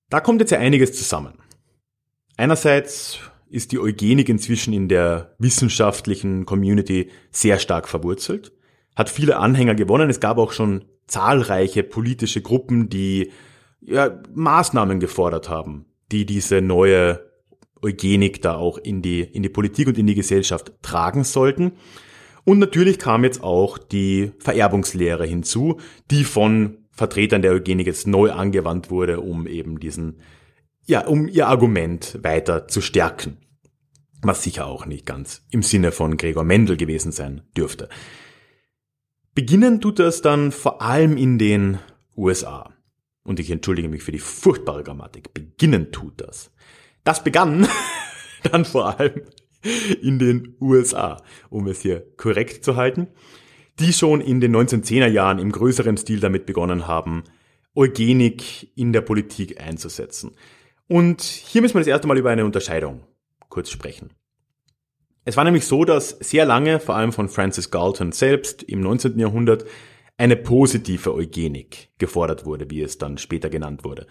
Da 0.09 0.21
kommt 0.21 0.39
jetzt 0.39 0.51
ja 0.51 0.59
einiges 0.59 0.93
zusammen. 0.93 1.33
Einerseits 2.37 3.19
ist 3.49 3.71
die 3.71 3.79
Eugenik 3.79 4.29
inzwischen 4.29 4.73
in 4.73 4.87
der 4.87 5.35
wissenschaftlichen 5.39 6.45
Community 6.45 7.11
sehr 7.31 7.59
stark 7.59 7.87
verwurzelt, 7.87 8.53
hat 8.95 9.09
viele 9.09 9.37
Anhänger 9.37 9.75
gewonnen. 9.75 10.09
Es 10.09 10.19
gab 10.19 10.37
auch 10.37 10.51
schon 10.51 10.85
zahlreiche 11.07 11.83
politische 11.83 12.41
Gruppen, 12.41 12.89
die 12.89 13.31
ja, 13.81 14.21
Maßnahmen 14.33 14.99
gefordert 14.99 15.49
haben, 15.49 15.85
die 16.11 16.25
diese 16.25 16.61
neue 16.61 17.25
Eugenik 17.81 18.41
da 18.41 18.55
auch 18.55 18.77
in 18.77 19.01
die, 19.01 19.21
in 19.21 19.43
die 19.43 19.49
Politik 19.49 19.87
und 19.87 19.97
in 19.97 20.07
die 20.07 20.15
Gesellschaft 20.15 20.71
tragen 20.81 21.23
sollten. 21.23 21.73
Und 22.43 22.59
natürlich 22.59 22.97
kam 22.97 23.23
jetzt 23.23 23.43
auch 23.43 23.77
die 23.77 24.31
Vererbungslehre 24.39 25.25
hinzu, 25.25 25.79
die 26.09 26.23
von 26.23 26.77
Vertretern 26.91 27.41
der 27.41 27.51
Eugenik 27.51 27.87
jetzt 27.87 28.07
neu 28.07 28.31
angewandt 28.31 28.89
wurde, 28.89 29.19
um 29.19 29.45
eben 29.45 29.79
diesen 29.79 30.19
ja, 30.87 31.05
um 31.05 31.27
ihr 31.27 31.47
Argument 31.47 32.17
weiter 32.23 32.67
zu 32.67 32.81
stärken. 32.81 33.37
Was 34.21 34.41
sicher 34.41 34.65
auch 34.65 34.85
nicht 34.85 35.05
ganz 35.05 35.45
im 35.51 35.61
Sinne 35.61 35.91
von 35.91 36.17
Gregor 36.17 36.43
Mendel 36.43 36.77
gewesen 36.77 37.11
sein 37.11 37.41
dürfte. 37.55 37.89
Beginnen 39.35 39.79
tut 39.79 39.99
das 39.99 40.21
dann 40.21 40.51
vor 40.51 40.81
allem 40.81 41.17
in 41.17 41.37
den 41.37 41.77
USA. 42.15 42.73
Und 43.27 43.41
ich 43.41 43.51
entschuldige 43.51 43.89
mich 43.89 44.03
für 44.03 44.13
die 44.13 44.19
furchtbare 44.19 44.83
Grammatik. 44.83 45.33
Beginnen 45.33 45.91
tut 45.91 46.21
das. 46.21 46.49
Das 47.03 47.25
begann 47.25 47.67
dann 48.51 48.63
vor 48.63 48.97
allem 48.97 49.21
in 50.01 50.17
den 50.17 50.55
USA, 50.61 51.21
um 51.49 51.67
es 51.67 51.81
hier 51.81 52.05
korrekt 52.15 52.63
zu 52.63 52.77
halten, 52.77 53.07
die 53.79 53.91
schon 53.91 54.21
in 54.21 54.39
den 54.39 54.55
1910er 54.55 55.07
Jahren 55.07 55.39
im 55.39 55.51
größeren 55.51 55.97
Stil 55.97 56.21
damit 56.21 56.45
begonnen 56.45 56.87
haben, 56.87 57.25
Eugenik 57.75 58.71
in 58.77 58.93
der 58.93 59.01
Politik 59.01 59.61
einzusetzen. 59.61 60.31
Und 60.87 61.21
hier 61.21 61.61
müssen 61.61 61.75
wir 61.75 61.81
das 61.81 61.87
erste 61.87 62.07
Mal 62.07 62.17
über 62.17 62.29
eine 62.29 62.45
Unterscheidung 62.45 63.03
kurz 63.49 63.69
sprechen. 63.69 64.11
Es 65.25 65.35
war 65.35 65.43
nämlich 65.43 65.65
so, 65.65 65.83
dass 65.83 66.11
sehr 66.21 66.45
lange, 66.45 66.79
vor 66.79 66.95
allem 66.95 67.11
von 67.11 67.27
Francis 67.27 67.71
Galton 67.71 68.13
selbst 68.13 68.63
im 68.63 68.79
19. 68.79 69.19
Jahrhundert, 69.19 69.65
eine 70.17 70.35
positive 70.35 71.13
Eugenik 71.13 71.89
gefordert 71.99 72.45
wurde, 72.45 72.69
wie 72.69 72.81
es 72.81 72.97
dann 72.97 73.17
später 73.17 73.49
genannt 73.49 73.83
wurde. 73.83 74.07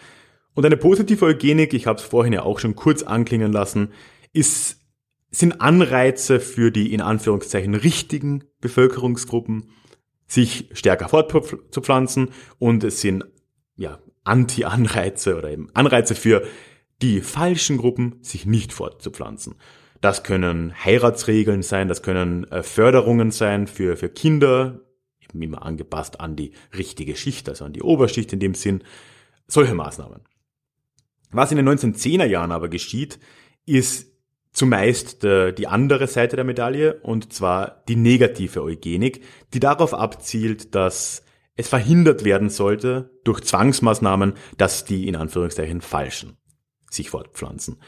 Und 0.54 0.64
eine 0.64 0.76
positive 0.76 1.24
Eugenik, 1.26 1.74
ich 1.74 1.86
habe 1.86 1.98
es 1.98 2.04
vorhin 2.04 2.32
ja 2.32 2.42
auch 2.42 2.60
schon 2.60 2.76
kurz 2.76 3.02
anklingen 3.02 3.52
lassen, 3.52 3.92
ist, 4.32 4.80
sind 5.30 5.60
Anreize 5.60 6.40
für 6.40 6.70
die 6.70 6.94
in 6.94 7.00
Anführungszeichen 7.00 7.74
richtigen 7.74 8.44
Bevölkerungsgruppen, 8.60 9.70
sich 10.26 10.70
stärker 10.72 11.08
fortzupflanzen 11.08 12.30
und 12.58 12.84
es 12.84 13.00
sind 13.00 13.24
ja 13.76 13.98
Anti-Anreize 14.24 15.36
oder 15.36 15.50
eben 15.50 15.68
Anreize 15.74 16.14
für 16.14 16.42
die 17.02 17.20
falschen 17.20 17.76
Gruppen, 17.76 18.18
sich 18.22 18.46
nicht 18.46 18.72
fortzupflanzen. 18.72 19.56
Das 20.00 20.22
können 20.22 20.72
Heiratsregeln 20.84 21.62
sein, 21.62 21.88
das 21.88 22.02
können 22.02 22.44
äh, 22.50 22.62
Förderungen 22.62 23.30
sein 23.30 23.66
für, 23.66 23.96
für 23.96 24.08
Kinder, 24.08 24.80
immer 25.32 25.62
angepasst 25.62 26.20
an 26.20 26.36
die 26.36 26.52
richtige 26.76 27.16
Schicht, 27.16 27.48
also 27.48 27.64
an 27.64 27.72
die 27.72 27.82
Oberschicht 27.82 28.32
in 28.32 28.40
dem 28.40 28.54
Sinn. 28.54 28.82
Solche 29.46 29.74
Maßnahmen. 29.74 30.22
Was 31.30 31.50
in 31.50 31.56
den 31.56 31.68
1910er 31.68 32.24
Jahren 32.24 32.52
aber 32.52 32.68
geschieht, 32.68 33.18
ist 33.64 34.12
zumeist 34.52 35.22
die 35.22 35.66
andere 35.66 36.06
Seite 36.06 36.36
der 36.36 36.44
Medaille, 36.44 37.00
und 37.02 37.32
zwar 37.32 37.82
die 37.88 37.96
negative 37.96 38.62
Eugenik, 38.62 39.22
die 39.52 39.60
darauf 39.60 39.92
abzielt, 39.92 40.74
dass 40.74 41.22
es 41.56 41.68
verhindert 41.68 42.24
werden 42.24 42.48
sollte 42.48 43.10
durch 43.24 43.42
Zwangsmaßnahmen, 43.42 44.34
dass 44.56 44.84
die 44.84 45.08
in 45.08 45.16
Anführungszeichen 45.16 45.80
Falschen 45.80 46.36
sich 46.90 47.10
fortpflanzen. 47.10 47.80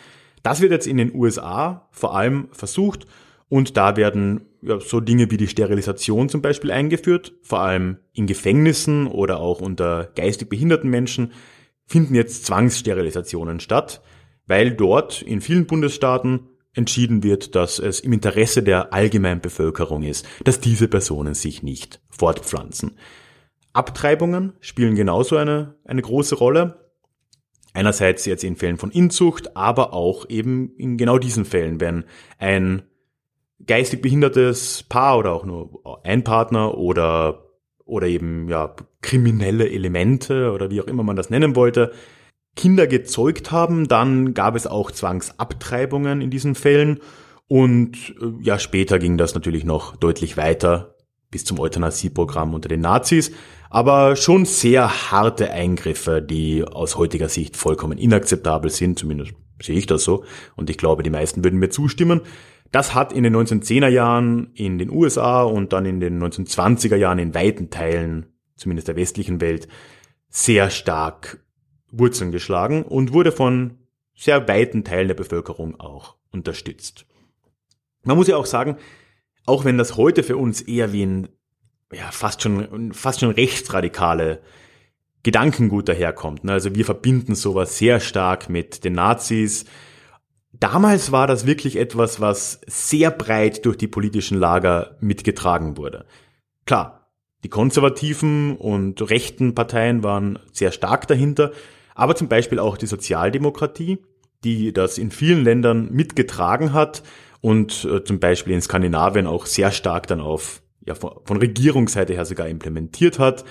Das 0.42 0.61
wird 0.61 0.73
jetzt 0.73 0.87
in 0.87 0.97
den 0.97 1.14
USA 1.14 1.88
vor 1.90 2.14
allem 2.14 2.49
versucht 2.52 3.07
und 3.49 3.76
da 3.76 3.97
werden 3.97 4.48
ja, 4.62 4.81
so 4.81 5.00
Dinge 5.00 5.31
wie 5.31 5.37
die 5.37 5.49
Sterilisation 5.49 6.29
zum 6.29 6.43
Beispiel 6.43 6.71
eingeführt, 6.71 7.35
vor 7.43 7.61
allem 7.61 7.99
in 8.12 8.27
Gefängnissen 8.27 9.07
oder 9.07 9.41
auch 9.41 9.61
unter 9.61 10.11
geistig 10.15 10.49
behinderten 10.49 10.91
Menschen 10.91 11.33
finden 11.87 12.15
jetzt 12.15 12.47
Zwangssterilisationen 12.47 13.61
statt, 13.61 14.03
weil 14.47 14.73
dort 14.73 15.23
in 15.23 15.41
vielen 15.41 15.67
Bundesstaaten 15.67 16.49
entschieden 16.75 17.23
wird, 17.23 17.55
dass 17.55 17.79
es 17.79 18.00
im 18.00 18.12
Interesse 18.12 18.62
der 18.62 18.93
allgemeinen 18.93 19.41
Bevölkerung 19.41 20.03
ist, 20.03 20.27
dass 20.45 20.61
diese 20.61 20.88
Personen 20.88 21.35
sich 21.35 21.62
nicht 21.62 22.00
fortpflanzen. 22.09 22.99
Abtreibungen 23.73 24.55
spielen 24.61 24.95
genauso 24.95 25.37
eine, 25.37 25.77
eine 25.85 26.03
große 26.03 26.35
Rolle. 26.35 26.88
Einerseits 27.75 28.25
jetzt 28.25 28.45
in 28.45 28.57
Fällen 28.57 28.79
von 28.79 28.91
Inzucht, 28.91 29.57
aber 29.57 29.93
auch 29.93 30.29
eben 30.29 30.75
in 30.77 30.97
genau 30.97 31.19
diesen 31.19 31.45
Fällen, 31.45 31.81
wenn 31.81 32.05
ein 32.38 32.83
geistig 33.67 34.03
behindertes 34.03 34.85
Paar 34.85 35.19
oder 35.19 35.33
auch 35.33 35.45
nur 35.45 36.00
ein 36.05 36.25
Partner 36.25 36.77
oder 36.77 37.45
oder 37.85 38.07
eben 38.07 38.49
ja 38.49 38.75
kriminelle 39.00 39.69
Elemente 39.69 40.53
oder 40.53 40.71
wie 40.71 40.81
auch 40.81 40.87
immer 40.87 41.03
man 41.03 41.17
das 41.17 41.31
nennen 41.31 41.57
wollte, 41.57 41.93
Kinder 42.55 42.87
gezeugt 42.87 43.50
haben, 43.50 43.88
dann 43.88 44.35
gab 44.35 44.57
es 44.57 44.67
auch 44.67 44.91
Zwangsabtreibungen 44.91 46.21
in 46.21 46.31
diesen 46.31 46.55
Fällen. 46.55 47.00
Und 47.47 48.15
äh, 48.21 48.43
ja 48.43 48.59
später 48.59 48.99
ging 48.99 49.17
das 49.17 49.35
natürlich 49.35 49.65
noch 49.65 49.97
deutlich 49.97 50.37
weiter 50.37 50.97
bis 51.31 51.45
zum 51.45 51.59
Euthanasieprogramm 51.61 52.55
unter 52.55 52.69
den 52.69 52.81
Nazis, 52.81 53.33
aber 53.71 54.17
schon 54.17 54.45
sehr 54.47 55.11
harte 55.11 55.50
Eingriffe, 55.50 56.23
die 56.23 56.65
aus 56.65 56.97
heutiger 56.97 57.29
Sicht 57.29 57.57
vollkommen 57.57 57.99
inakzeptabel 57.99 58.71
sind, 58.71 58.99
zumindest 58.99 59.35
sehe 59.62 59.77
ich 59.77 59.87
das 59.87 60.05
so. 60.05 60.25
Und 60.57 60.71
ich 60.71 60.79
glaube, 60.79 61.03
die 61.03 61.11
meisten 61.11 61.45
würden 61.45 61.59
mir 61.59 61.71
zustimmen. 61.71 62.23
Das 62.71 62.95
hat 62.95 63.13
in 63.13 63.23
den 63.23 63.35
1910er 63.35 63.89
Jahren 63.89 64.53
in 64.55 64.79
den 64.79 64.91
USA 64.91 65.43
und 65.43 65.73
dann 65.73 65.87
in 65.87 66.01
den 66.01 66.23
1920er 66.23 66.97
Jahren 66.97 67.19
in 67.19 67.35
weiten 67.35 67.71
Teilen, 67.71 68.27
zumindest 68.57 68.89
der 68.89 68.97
westlichen 68.97 69.41
Welt, 69.41 69.69
sehr 70.29 70.71
stark 70.71 71.43
Wurzeln 71.91 72.33
geschlagen 72.33 72.83
und 72.83 73.13
wurde 73.13 73.33
von 73.33 73.79
sehr 74.15 74.47
weiten 74.49 74.85
Teilen 74.85 75.09
der 75.09 75.15
Bevölkerung 75.15 75.81
auch 75.81 76.17
unterstützt. 76.31 77.07
Man 78.05 78.17
muss 78.17 78.29
ja 78.29 78.37
auch 78.37 78.47
sagen, 78.47 78.77
auch 79.47 79.65
wenn 79.65 79.79
das 79.79 79.97
heute 79.97 80.23
für 80.23 80.37
uns 80.37 80.61
eher 80.61 80.93
wie 80.93 81.05
ein 81.05 81.29
ja, 81.93 82.11
fast 82.11 82.43
schon, 82.43 82.93
fast 82.93 83.21
schon 83.21 83.31
rechtsradikale 83.31 84.43
Gedankengut 85.23 85.89
daherkommt. 85.89 86.45
Ne? 86.45 86.53
Also 86.53 86.75
wir 86.75 86.85
verbinden 86.85 87.35
sowas 87.35 87.79
sehr 87.79 88.01
stark 88.01 88.49
mit 88.49 88.85
den 88.85 88.93
Nazis. 88.95 89.65
Damals 90.61 91.12
war 91.12 91.27
das 91.27 91.47
wirklich 91.47 91.77
etwas, 91.77 92.21
was 92.21 92.61
sehr 92.67 93.11
breit 93.11 93.65
durch 93.65 93.77
die 93.77 93.87
politischen 93.87 94.38
Lager 94.38 94.97
mitgetragen 95.00 95.77
wurde. 95.77 96.05
Klar, 96.67 97.11
die 97.45 97.49
konservativen 97.49 98.57
und 98.57 99.09
rechten 99.09 99.55
Parteien 99.55 100.03
waren 100.03 100.38
sehr 100.53 100.73
stark 100.73 101.07
dahinter, 101.07 101.53
aber 101.94 102.16
zum 102.16 102.29
Beispiel 102.29 102.59
auch 102.59 102.77
die 102.77 102.87
Sozialdemokratie, 102.87 103.99
die 104.44 104.73
das 104.73 104.99
in 104.99 105.11
vielen 105.11 105.44
Ländern 105.44 105.90
mitgetragen 105.92 106.73
hat 106.73 107.03
und 107.40 107.85
äh, 107.85 108.03
zum 108.03 108.18
Beispiel 108.18 108.55
in 108.55 108.62
Skandinavien 108.62 109.27
auch 109.27 109.47
sehr 109.47 109.71
stark 109.71 110.09
dann 110.09 110.21
auf 110.21 110.62
ja, 110.85 110.94
von, 110.94 111.12
von 111.25 111.37
Regierungsseite 111.37 112.14
her 112.14 112.25
sogar 112.25 112.49
implementiert 112.49 113.18
hat. 113.18 113.44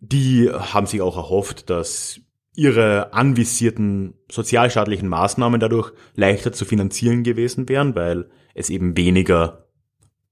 Die 0.00 0.50
haben 0.50 0.86
sich 0.86 1.00
auch 1.00 1.16
erhofft, 1.16 1.70
dass 1.70 2.20
ihre 2.56 3.12
anvisierten 3.12 4.14
sozialstaatlichen 4.30 5.08
Maßnahmen 5.08 5.60
dadurch 5.60 5.92
leichter 6.14 6.52
zu 6.52 6.64
finanzieren 6.64 7.22
gewesen 7.22 7.68
wären, 7.68 7.94
weil 7.94 8.30
es 8.54 8.70
eben 8.70 8.96
weniger 8.96 9.68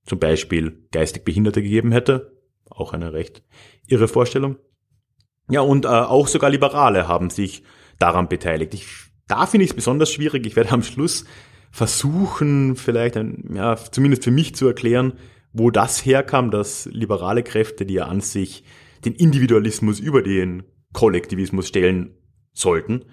zum 0.07 0.19
Beispiel 0.19 0.87
geistig 0.91 1.25
Behinderte 1.25 1.63
gegeben 1.63 1.93
hätte. 1.93 2.39
Auch 2.69 2.93
eine 2.93 3.13
recht 3.13 3.43
irre 3.87 4.09
Vorstellung. 4.09 4.57
Ja, 5.51 5.61
und 5.61 5.85
äh, 5.85 5.89
auch 5.89 6.27
sogar 6.27 6.51
Liberale 6.51 7.07
haben 7.07 7.29
sich 7.31 7.63
daran 7.99 8.29
beteiligt. 8.29 8.73
Ich, 8.75 8.87
da 9.29 9.47
finde 9.47 9.65
ich 9.65 9.71
es 9.71 9.77
besonders 9.77 10.11
schwierig. 10.11 10.47
Ich 10.47 10.57
werde 10.57 10.73
am 10.73 10.83
Schluss 10.83 11.27
versuchen, 11.71 12.77
vielleicht 12.77 13.17
ein, 13.17 13.53
ja, 13.55 13.77
zumindest 13.77 14.25
für 14.25 14.31
mich 14.31 14.55
zu 14.55 14.67
erklären, 14.67 15.15
wo 15.53 15.71
das 15.71 16.05
herkam, 16.05 16.51
dass 16.51 16.87
liberale 16.87 17.43
Kräfte, 17.43 17.85
die 17.85 17.95
ja 17.95 18.07
an 18.07 18.21
sich 18.21 18.65
den 19.05 19.15
Individualismus 19.15 20.01
über 20.01 20.23
den 20.23 20.63
Kollektivismus 20.95 21.69
stellen 21.69 22.17
sollten, 22.55 23.05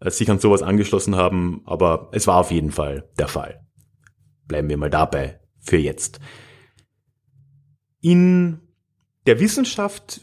äh, 0.00 0.10
sich 0.10 0.28
an 0.28 0.40
sowas 0.40 0.62
angeschlossen 0.62 1.14
haben, 1.14 1.62
aber 1.64 2.08
es 2.12 2.26
war 2.26 2.38
auf 2.38 2.50
jeden 2.50 2.72
Fall 2.72 3.08
der 3.18 3.28
Fall. 3.28 3.64
Bleiben 4.48 4.68
wir 4.68 4.76
mal 4.76 4.90
dabei 4.90 5.38
für 5.60 5.76
jetzt. 5.76 6.18
In 8.00 8.60
der 9.26 9.38
Wissenschaft 9.38 10.22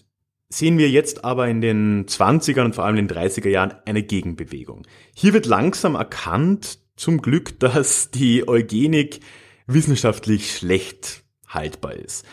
sehen 0.49 0.77
wir 0.77 0.89
jetzt 0.89 1.23
aber 1.23 1.47
in 1.47 1.61
den 1.61 2.05
20er 2.05 2.63
und 2.63 2.75
vor 2.75 2.85
allem 2.85 2.97
in 2.97 3.07
den 3.07 3.17
30er 3.17 3.49
Jahren 3.49 3.73
eine 3.85 4.03
Gegenbewegung. 4.03 4.85
Hier 5.13 5.33
wird 5.33 5.45
langsam 5.45 5.95
erkannt, 5.95 6.79
zum 6.95 7.21
Glück, 7.21 7.59
dass 7.59 8.11
die 8.11 8.47
Eugenik 8.47 9.19
wissenschaftlich 9.67 10.55
schlecht 10.55 11.23
haltbar 11.47 11.93
ist. 11.93 12.25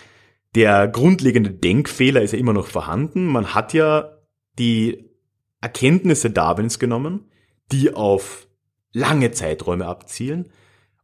Der 0.54 0.86
grundlegende 0.86 1.50
Denkfehler 1.50 2.20
ist 2.20 2.32
ja 2.32 2.38
immer 2.38 2.52
noch 2.52 2.66
vorhanden. 2.66 3.26
Man 3.26 3.54
hat 3.54 3.72
ja 3.72 4.11
die 4.58 5.10
Erkenntnisse 5.60 6.30
Darwins 6.30 6.78
genommen, 6.78 7.30
die 7.70 7.94
auf 7.94 8.48
lange 8.92 9.30
Zeiträume 9.30 9.86
abzielen 9.86 10.50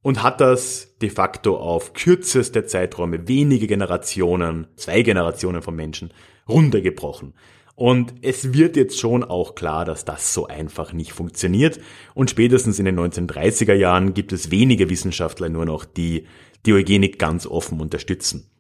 und 0.03 0.23
hat 0.23 0.41
das 0.41 0.97
de 1.01 1.11
facto 1.11 1.57
auf 1.57 1.93
kürzeste 1.93 2.65
Zeiträume, 2.67 3.29
wenige 3.29 3.67
Generationen, 3.67 4.69
zwei 4.77 5.03
Generationen 5.03 5.63
von 5.63 5.77
Menschen 5.77 6.13
runtergebrochen. 6.49 7.35
Und 7.75 8.15
es 8.23 8.53
wird 8.53 8.77
jetzt 8.77 8.99
schon 8.99 9.23
auch 9.23 9.55
klar, 9.55 9.85
dass 9.85 10.05
das 10.05 10.35
so 10.35 10.49
einfach 10.49 10.93
nicht 10.93 11.13
funktioniert. 11.13 11.79
Und 12.15 12.29
spätestens 12.29 12.81
in 12.81 12.87
den 12.87 12.99
1930er 12.99 13.75
Jahren 13.75 14.15
gibt 14.15 14.33
es 14.33 14.51
wenige 14.51 14.91
Wissenschaftler 14.91 15.49
nur 15.49 15.65
noch, 15.65 15.85
die 15.85 16.27
die 16.67 16.73
Eugenik 16.73 17.21
ganz 17.21 17.47
offen 17.47 17.81
unterstützen. 17.81 18.51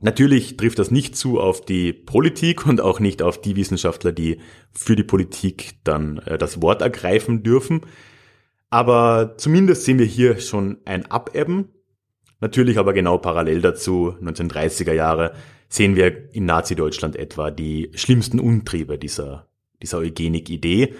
Natürlich 0.00 0.56
trifft 0.56 0.78
das 0.78 0.92
nicht 0.92 1.16
zu 1.16 1.40
auf 1.40 1.64
die 1.64 1.92
Politik 1.92 2.66
und 2.66 2.80
auch 2.80 3.00
nicht 3.00 3.20
auf 3.20 3.40
die 3.40 3.56
Wissenschaftler, 3.56 4.12
die 4.12 4.40
für 4.70 4.94
die 4.94 5.02
Politik 5.02 5.74
dann 5.82 6.18
äh, 6.18 6.38
das 6.38 6.62
Wort 6.62 6.82
ergreifen 6.82 7.42
dürfen. 7.42 7.80
Aber 8.70 9.34
zumindest 9.38 9.84
sehen 9.84 9.98
wir 9.98 10.06
hier 10.06 10.40
schon 10.40 10.78
ein 10.84 11.10
Abebben. 11.10 11.70
Natürlich 12.40 12.78
aber 12.78 12.92
genau 12.92 13.18
parallel 13.18 13.60
dazu, 13.60 14.14
1930er 14.22 14.92
Jahre, 14.92 15.34
sehen 15.68 15.96
wir 15.96 16.32
in 16.32 16.46
Nazi-Deutschland 16.46 17.16
etwa 17.16 17.50
die 17.50 17.90
schlimmsten 17.94 18.38
Untriebe 18.38 18.98
dieser, 18.98 19.48
dieser 19.82 19.98
Eugenik-Idee. 19.98 20.94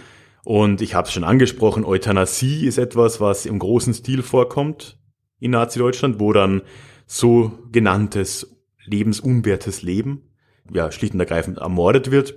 Und 0.45 0.81
ich 0.81 0.95
habe 0.95 1.07
es 1.07 1.13
schon 1.13 1.25
angesprochen, 1.25 1.85
Euthanasie 1.85 2.67
ist 2.67 2.79
etwas, 2.79 3.21
was 3.21 3.47
im 3.47 3.61
großen 3.61 3.95
Stil 3.95 4.23
vorkommt 4.23 4.99
in 5.39 5.53
Nazi-Deutschland, 5.53 6.19
wo 6.19 6.33
dann 6.33 6.63
so 7.07 7.53
genanntes 7.71 8.58
lebensunwertes 8.89 9.83
Leben 9.83 10.29
ja 10.73 10.93
schlicht 10.93 11.15
und 11.15 11.21
ergreifend 11.21 11.59
ermordet 11.59 12.11
wird. 12.11 12.35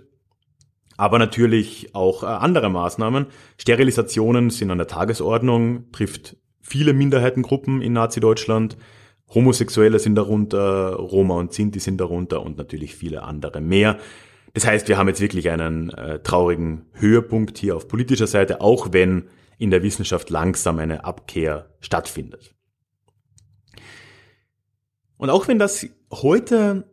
Aber 0.97 1.19
natürlich 1.19 1.95
auch 1.95 2.23
äh, 2.23 2.27
andere 2.27 2.69
Maßnahmen. 2.69 3.27
Sterilisationen 3.57 4.49
sind 4.49 4.71
an 4.71 4.77
der 4.77 4.87
Tagesordnung, 4.87 5.91
trifft 5.91 6.37
viele 6.61 6.93
Minderheitengruppen 6.93 7.81
in 7.81 7.93
Nazi-Deutschland. 7.93 8.77
Homosexuelle 9.33 9.99
sind 9.99 10.15
darunter, 10.15 10.93
Roma 10.95 11.35
und 11.35 11.53
Sinti 11.53 11.79
sind 11.79 11.99
darunter 11.99 12.43
und 12.43 12.57
natürlich 12.57 12.95
viele 12.95 13.23
andere 13.23 13.61
mehr. 13.61 13.97
Das 14.53 14.67
heißt, 14.67 14.89
wir 14.89 14.97
haben 14.97 15.07
jetzt 15.07 15.21
wirklich 15.21 15.49
einen 15.49 15.89
äh, 15.91 16.19
traurigen 16.19 16.85
Höhepunkt 16.93 17.57
hier 17.57 17.77
auf 17.77 17.87
politischer 17.87 18.27
Seite, 18.27 18.59
auch 18.59 18.91
wenn 18.91 19.29
in 19.57 19.71
der 19.71 19.83
Wissenschaft 19.83 20.29
langsam 20.29 20.79
eine 20.79 21.05
Abkehr 21.05 21.69
stattfindet. 21.79 22.53
Und 25.21 25.29
auch 25.29 25.47
wenn 25.47 25.59
das 25.59 25.85
heute 26.11 26.89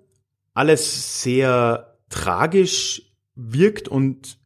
alles 0.53 1.23
sehr 1.23 1.97
tragisch 2.11 3.15
wirkt 3.35 3.89
und 3.89 4.39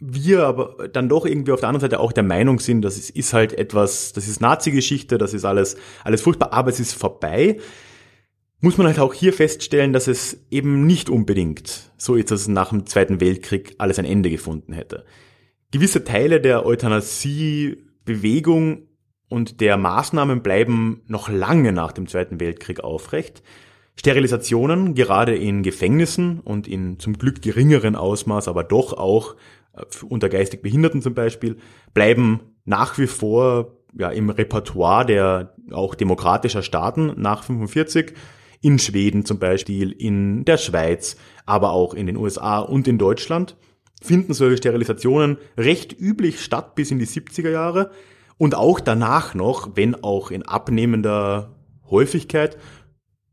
wir 0.00 0.44
aber 0.44 0.88
dann 0.88 1.08
doch 1.08 1.24
irgendwie 1.24 1.52
auf 1.52 1.60
der 1.60 1.68
anderen 1.68 1.82
Seite 1.82 2.00
auch 2.00 2.10
der 2.10 2.24
Meinung 2.24 2.58
sind, 2.58 2.82
dass 2.82 2.96
es 2.96 3.08
ist 3.08 3.34
halt 3.34 3.52
etwas, 3.52 4.12
das 4.14 4.26
ist 4.26 4.40
Nazi-Geschichte, 4.40 5.16
das 5.16 5.32
ist 5.32 5.44
alles, 5.44 5.76
alles 6.02 6.22
furchtbar, 6.22 6.52
aber 6.52 6.70
es 6.70 6.80
ist 6.80 6.92
vorbei, 6.92 7.60
muss 8.58 8.78
man 8.78 8.88
halt 8.88 8.98
auch 8.98 9.14
hier 9.14 9.32
feststellen, 9.32 9.92
dass 9.92 10.08
es 10.08 10.44
eben 10.50 10.84
nicht 10.84 11.08
unbedingt 11.08 11.92
so 11.98 12.16
ist, 12.16 12.32
dass 12.32 12.40
es 12.40 12.48
nach 12.48 12.70
dem 12.70 12.84
Zweiten 12.86 13.20
Weltkrieg 13.20 13.76
alles 13.78 14.00
ein 14.00 14.06
Ende 14.06 14.28
gefunden 14.28 14.72
hätte. 14.72 15.04
Gewisse 15.70 16.02
Teile 16.02 16.40
der 16.40 16.66
Euthanasie-Bewegung 16.66 18.87
und 19.28 19.60
der 19.60 19.76
Maßnahmen 19.76 20.42
bleiben 20.42 21.02
noch 21.06 21.28
lange 21.28 21.72
nach 21.72 21.92
dem 21.92 22.06
Zweiten 22.06 22.40
Weltkrieg 22.40 22.80
aufrecht. 22.80 23.42
Sterilisationen, 23.96 24.94
gerade 24.94 25.36
in 25.36 25.62
Gefängnissen 25.62 26.40
und 26.40 26.68
in 26.68 26.98
zum 26.98 27.18
Glück 27.18 27.42
geringeren 27.42 27.96
Ausmaß, 27.96 28.48
aber 28.48 28.64
doch 28.64 28.92
auch 28.92 29.34
äh, 29.74 29.82
unter 30.08 30.28
geistig 30.28 30.62
Behinderten 30.62 31.02
zum 31.02 31.14
Beispiel, 31.14 31.56
bleiben 31.94 32.40
nach 32.64 32.96
wie 32.98 33.08
vor 33.08 33.72
ja, 33.98 34.10
im 34.10 34.30
Repertoire 34.30 35.04
der 35.04 35.54
auch 35.72 35.94
demokratischer 35.94 36.62
Staaten 36.62 37.12
nach 37.16 37.42
45, 37.42 38.12
in 38.60 38.78
Schweden 38.78 39.24
zum 39.24 39.38
Beispiel, 39.38 39.92
in 39.92 40.44
der 40.44 40.58
Schweiz, 40.58 41.16
aber 41.46 41.72
auch 41.72 41.94
in 41.94 42.06
den 42.06 42.16
USA 42.16 42.58
und 42.58 42.88
in 42.88 42.98
Deutschland 42.98 43.56
finden 44.00 44.32
solche 44.32 44.58
Sterilisationen 44.58 45.38
recht 45.56 45.98
üblich 45.98 46.40
statt 46.40 46.74
bis 46.74 46.90
in 46.90 46.98
die 46.98 47.06
70er 47.06 47.50
Jahre 47.50 47.90
und 48.38 48.54
auch 48.54 48.80
danach 48.80 49.34
noch, 49.34 49.76
wenn 49.76 50.02
auch 50.02 50.30
in 50.30 50.42
abnehmender 50.42 51.54
Häufigkeit 51.90 52.56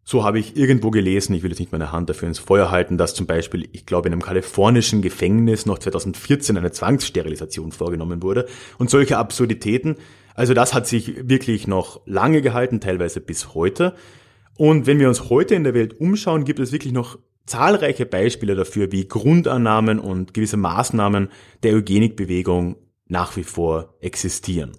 so 0.08 0.24
habe 0.24 0.38
ich 0.38 0.56
irgendwo 0.56 0.92
gelesen, 0.92 1.34
ich 1.34 1.42
will 1.42 1.50
jetzt 1.50 1.60
nicht 1.60 1.72
meine 1.72 1.92
Hand 1.92 2.10
dafür 2.10 2.28
ins 2.28 2.38
Feuer 2.38 2.70
halten, 2.70 2.96
dass 3.00 3.16
zum 3.16 3.26
Beispiel, 3.26 3.68
ich 3.72 3.88
glaube, 3.88 4.08
in 4.08 4.14
einem 4.14 4.22
kalifornischen 4.22 5.02
Gefängnis 5.02 5.66
noch 5.66 5.80
2014 5.80 6.56
eine 6.58 6.72
Zwangssterilisation 6.72 7.72
vorgenommen 7.72 8.22
wurde 8.22 8.46
und 8.78 8.92
solche 8.92 9.18
Absurditäten. 9.18 9.96
Also 10.36 10.54
das 10.54 10.76
hat 10.76 10.86
sich 10.86 11.28
wirklich 11.28 11.68
noch 11.68 12.02
lange 12.06 12.44
gehalten, 12.44 12.80
teilweise 12.80 13.20
bis 13.20 13.56
heute. 13.56 13.96
Und 14.56 14.86
wenn 14.86 15.00
wir 15.00 15.08
uns 15.08 15.32
heute 15.32 15.56
in 15.56 15.64
der 15.64 15.74
Welt 15.74 16.00
umschauen, 16.00 16.46
gibt 16.46 16.60
es 16.60 16.72
wirklich 16.72 16.94
noch 16.94 17.18
zahlreiche 17.48 18.06
Beispiele 18.06 18.54
dafür, 18.54 18.92
wie 18.92 19.08
Grundannahmen 19.08 20.00
und 20.00 20.36
gewisse 20.36 20.58
Maßnahmen 20.58 21.30
der 21.64 21.74
Eugenikbewegung 21.74 22.76
nach 23.08 23.36
wie 23.38 23.44
vor 23.44 23.96
existieren. 24.02 24.74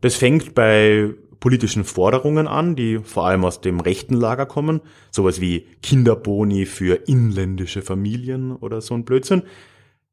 Das 0.00 0.16
fängt 0.16 0.54
bei 0.54 1.14
politischen 1.40 1.84
Forderungen 1.84 2.48
an, 2.48 2.76
die 2.76 2.98
vor 2.98 3.26
allem 3.26 3.44
aus 3.44 3.60
dem 3.60 3.80
rechten 3.80 4.14
Lager 4.14 4.46
kommen, 4.46 4.80
sowas 5.10 5.40
wie 5.40 5.66
Kinderboni 5.82 6.66
für 6.66 7.08
inländische 7.08 7.82
Familien 7.82 8.52
oder 8.52 8.80
so 8.80 8.94
ein 8.94 9.04
Blödsinn. 9.04 9.42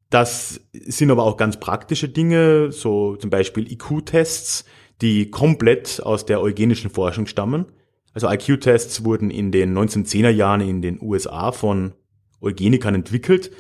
Das 0.10 0.62
sind 0.72 1.10
aber 1.10 1.24
auch 1.24 1.38
ganz 1.38 1.60
praktische 1.60 2.08
Dinge, 2.08 2.72
so 2.72 3.16
zum 3.16 3.30
Beispiel 3.30 3.72
IQ-Tests, 3.72 4.66
die 5.02 5.32
komplett 5.32 6.02
aus 6.04 6.26
der 6.26 6.40
eugenischen 6.40 6.92
Forschung 6.92 7.26
stammen. 7.26 7.66
Also 8.14 8.30
IQ-Tests 8.30 9.04
wurden 9.04 9.32
in 9.32 9.52
den 9.52 9.76
1910er 9.76 10.30
Jahren 10.30 10.62
in 10.62 10.82
den 10.84 11.02
USA 11.02 11.52
von 11.52 11.94
Eugenikern 12.42 12.94
entwickelt, 12.94 13.52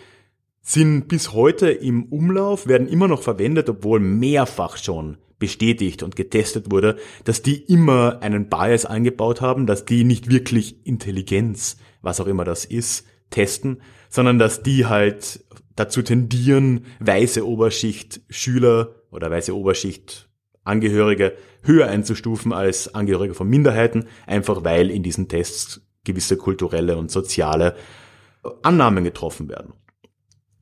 sind 0.61 1.07
bis 1.07 1.33
heute 1.33 1.69
im 1.71 2.03
Umlauf, 2.03 2.67
werden 2.67 2.87
immer 2.87 3.07
noch 3.07 3.23
verwendet, 3.23 3.67
obwohl 3.67 3.99
mehrfach 3.99 4.77
schon 4.77 5.17
bestätigt 5.43 6.03
und 6.03 6.15
getestet 6.15 6.71
wurde, 6.71 6.95
dass 7.25 7.41
die 7.41 7.61
immer 7.63 8.19
einen 8.21 8.47
Bias 8.47 8.85
eingebaut 8.85 9.41
haben, 9.41 9.65
dass 9.65 9.83
die 9.83 10.05
nicht 10.05 10.29
wirklich 10.29 10.87
Intelligenz, 10.87 11.75
was 12.01 12.21
auch 12.21 12.27
immer 12.27 12.45
das 12.45 12.63
ist, 12.63 13.05
testen, 13.29 13.81
sondern 14.07 14.39
dass 14.39 14.63
die 14.63 14.85
halt 14.85 15.43
dazu 15.75 16.01
tendieren, 16.01 16.85
weiße 17.01 17.45
Oberschicht 17.45 18.21
Schüler 18.29 18.95
oder 19.11 19.29
weiße 19.29 19.53
Oberschicht 19.53 20.29
Angehörige 20.63 21.35
höher 21.61 21.87
einzustufen 21.87 22.53
als 22.53 22.95
Angehörige 22.95 23.33
von 23.33 23.49
Minderheiten, 23.49 24.05
einfach 24.25 24.63
weil 24.63 24.89
in 24.89 25.03
diesen 25.03 25.27
Tests 25.27 25.81
gewisse 26.05 26.37
kulturelle 26.37 26.95
und 26.95 27.11
soziale 27.11 27.75
Annahmen 28.61 29.03
getroffen 29.03 29.49
werden. 29.49 29.73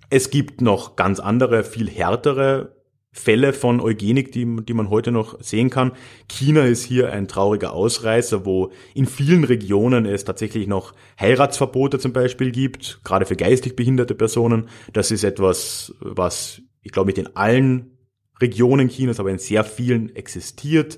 Es 0.09 0.31
gibt 0.31 0.59
noch 0.59 0.95
ganz 0.95 1.19
andere, 1.19 1.63
viel 1.63 1.87
härtere 1.87 2.80
Fälle 3.13 3.51
von 3.51 3.81
Eugenik, 3.81 4.31
die, 4.31 4.47
die 4.63 4.73
man 4.73 4.89
heute 4.89 5.11
noch 5.11 5.41
sehen 5.41 5.69
kann. 5.69 5.91
China 6.29 6.63
ist 6.63 6.83
hier 6.83 7.11
ein 7.11 7.27
trauriger 7.27 7.73
Ausreißer, 7.73 8.45
wo 8.45 8.71
in 8.93 9.05
vielen 9.05 9.43
Regionen 9.43 10.05
es 10.05 10.23
tatsächlich 10.23 10.67
noch 10.67 10.93
Heiratsverbote 11.19 11.99
zum 11.99 12.13
Beispiel 12.13 12.51
gibt, 12.51 13.01
gerade 13.03 13.25
für 13.25 13.35
geistig 13.35 13.75
behinderte 13.75 14.15
Personen. 14.15 14.69
Das 14.93 15.11
ist 15.11 15.25
etwas, 15.25 15.93
was 15.99 16.61
ich 16.83 16.91
glaube, 16.91 17.07
mit 17.07 17.17
in 17.17 17.35
allen 17.35 17.97
Regionen 18.39 18.87
Chinas, 18.87 19.19
aber 19.19 19.29
in 19.29 19.39
sehr 19.39 19.63
vielen 19.63 20.15
existiert. 20.15 20.97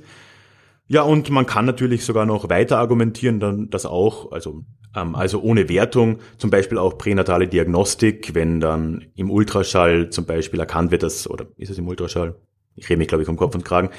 Ja, 0.93 1.01
und 1.01 1.31
man 1.31 1.47
kann 1.47 1.65
natürlich 1.65 2.05
sogar 2.05 2.27
noch 2.27 2.49
weiter 2.49 2.77
argumentieren, 2.77 3.39
dann 3.39 3.71
das 3.71 3.87
auch, 3.87 4.31
also 4.31 4.63
ähm, 4.95 5.15
also 5.15 5.41
ohne 5.41 5.67
Wertung, 5.67 6.19
zum 6.37 6.51
Beispiel 6.51 6.77
auch 6.77 6.99
pränatale 6.99 7.47
Diagnostik, 7.47 8.35
wenn 8.35 8.59
dann 8.59 9.03
im 9.15 9.31
Ultraschall 9.31 10.11
zum 10.11 10.25
Beispiel 10.27 10.59
erkannt 10.59 10.91
wird, 10.91 11.01
dass, 11.01 11.27
oder 11.27 11.47
ist 11.57 11.71
es 11.71 11.79
im 11.79 11.87
Ultraschall? 11.87 12.35
Ich 12.75 12.87
rede 12.89 12.99
mich, 12.99 13.07
glaube 13.07 13.23
ich, 13.23 13.27
um 13.27 13.37
Kopf 13.37 13.55
und 13.55 13.65
Kragen, 13.65 13.89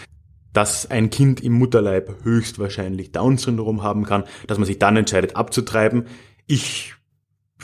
dass 0.53 0.89
ein 0.89 1.11
Kind 1.11 1.43
im 1.43 1.55
Mutterleib 1.55 2.23
höchstwahrscheinlich 2.23 3.11
Down-Syndrom 3.11 3.83
haben 3.83 4.05
kann, 4.05 4.23
dass 4.47 4.59
man 4.59 4.67
sich 4.67 4.79
dann 4.79 4.97
entscheidet 4.97 5.35
abzutreiben. 5.35 6.05
Ich 6.47 6.94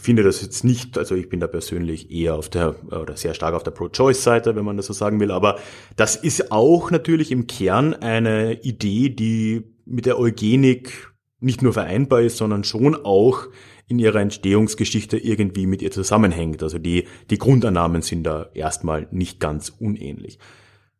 finde 0.00 0.22
das 0.22 0.42
jetzt 0.42 0.64
nicht, 0.64 0.98
also 0.98 1.14
ich 1.14 1.28
bin 1.28 1.40
da 1.40 1.46
persönlich 1.46 2.10
eher 2.10 2.34
auf 2.34 2.48
der, 2.48 2.76
oder 2.86 3.16
sehr 3.16 3.34
stark 3.34 3.54
auf 3.54 3.62
der 3.62 3.70
Pro-Choice-Seite, 3.70 4.56
wenn 4.56 4.64
man 4.64 4.76
das 4.76 4.86
so 4.86 4.92
sagen 4.92 5.20
will, 5.20 5.30
aber 5.30 5.58
das 5.96 6.16
ist 6.16 6.52
auch 6.52 6.90
natürlich 6.90 7.30
im 7.30 7.46
Kern 7.46 7.94
eine 7.94 8.60
Idee, 8.62 9.10
die 9.10 9.62
mit 9.84 10.06
der 10.06 10.18
Eugenik 10.18 11.10
nicht 11.40 11.62
nur 11.62 11.72
vereinbar 11.72 12.20
ist, 12.20 12.36
sondern 12.36 12.64
schon 12.64 12.94
auch 12.94 13.46
in 13.88 13.98
ihrer 13.98 14.20
Entstehungsgeschichte 14.20 15.18
irgendwie 15.18 15.66
mit 15.66 15.82
ihr 15.82 15.90
zusammenhängt. 15.90 16.62
Also 16.62 16.78
die, 16.78 17.08
die 17.28 17.38
Grundannahmen 17.38 18.02
sind 18.02 18.24
da 18.24 18.50
erstmal 18.54 19.08
nicht 19.10 19.40
ganz 19.40 19.70
unähnlich. 19.70 20.38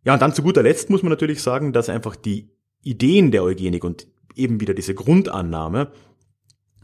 Ja, 0.04 0.14
und 0.14 0.22
dann 0.22 0.34
zu 0.34 0.42
guter 0.42 0.62
Letzt 0.62 0.90
muss 0.90 1.02
man 1.02 1.10
natürlich 1.10 1.42
sagen, 1.42 1.72
dass 1.72 1.88
einfach 1.88 2.16
die 2.16 2.50
Ideen 2.82 3.30
der 3.30 3.44
Eugenik 3.44 3.84
und 3.84 4.08
eben 4.34 4.60
wieder 4.60 4.74
diese 4.74 4.94
Grundannahme 4.94 5.92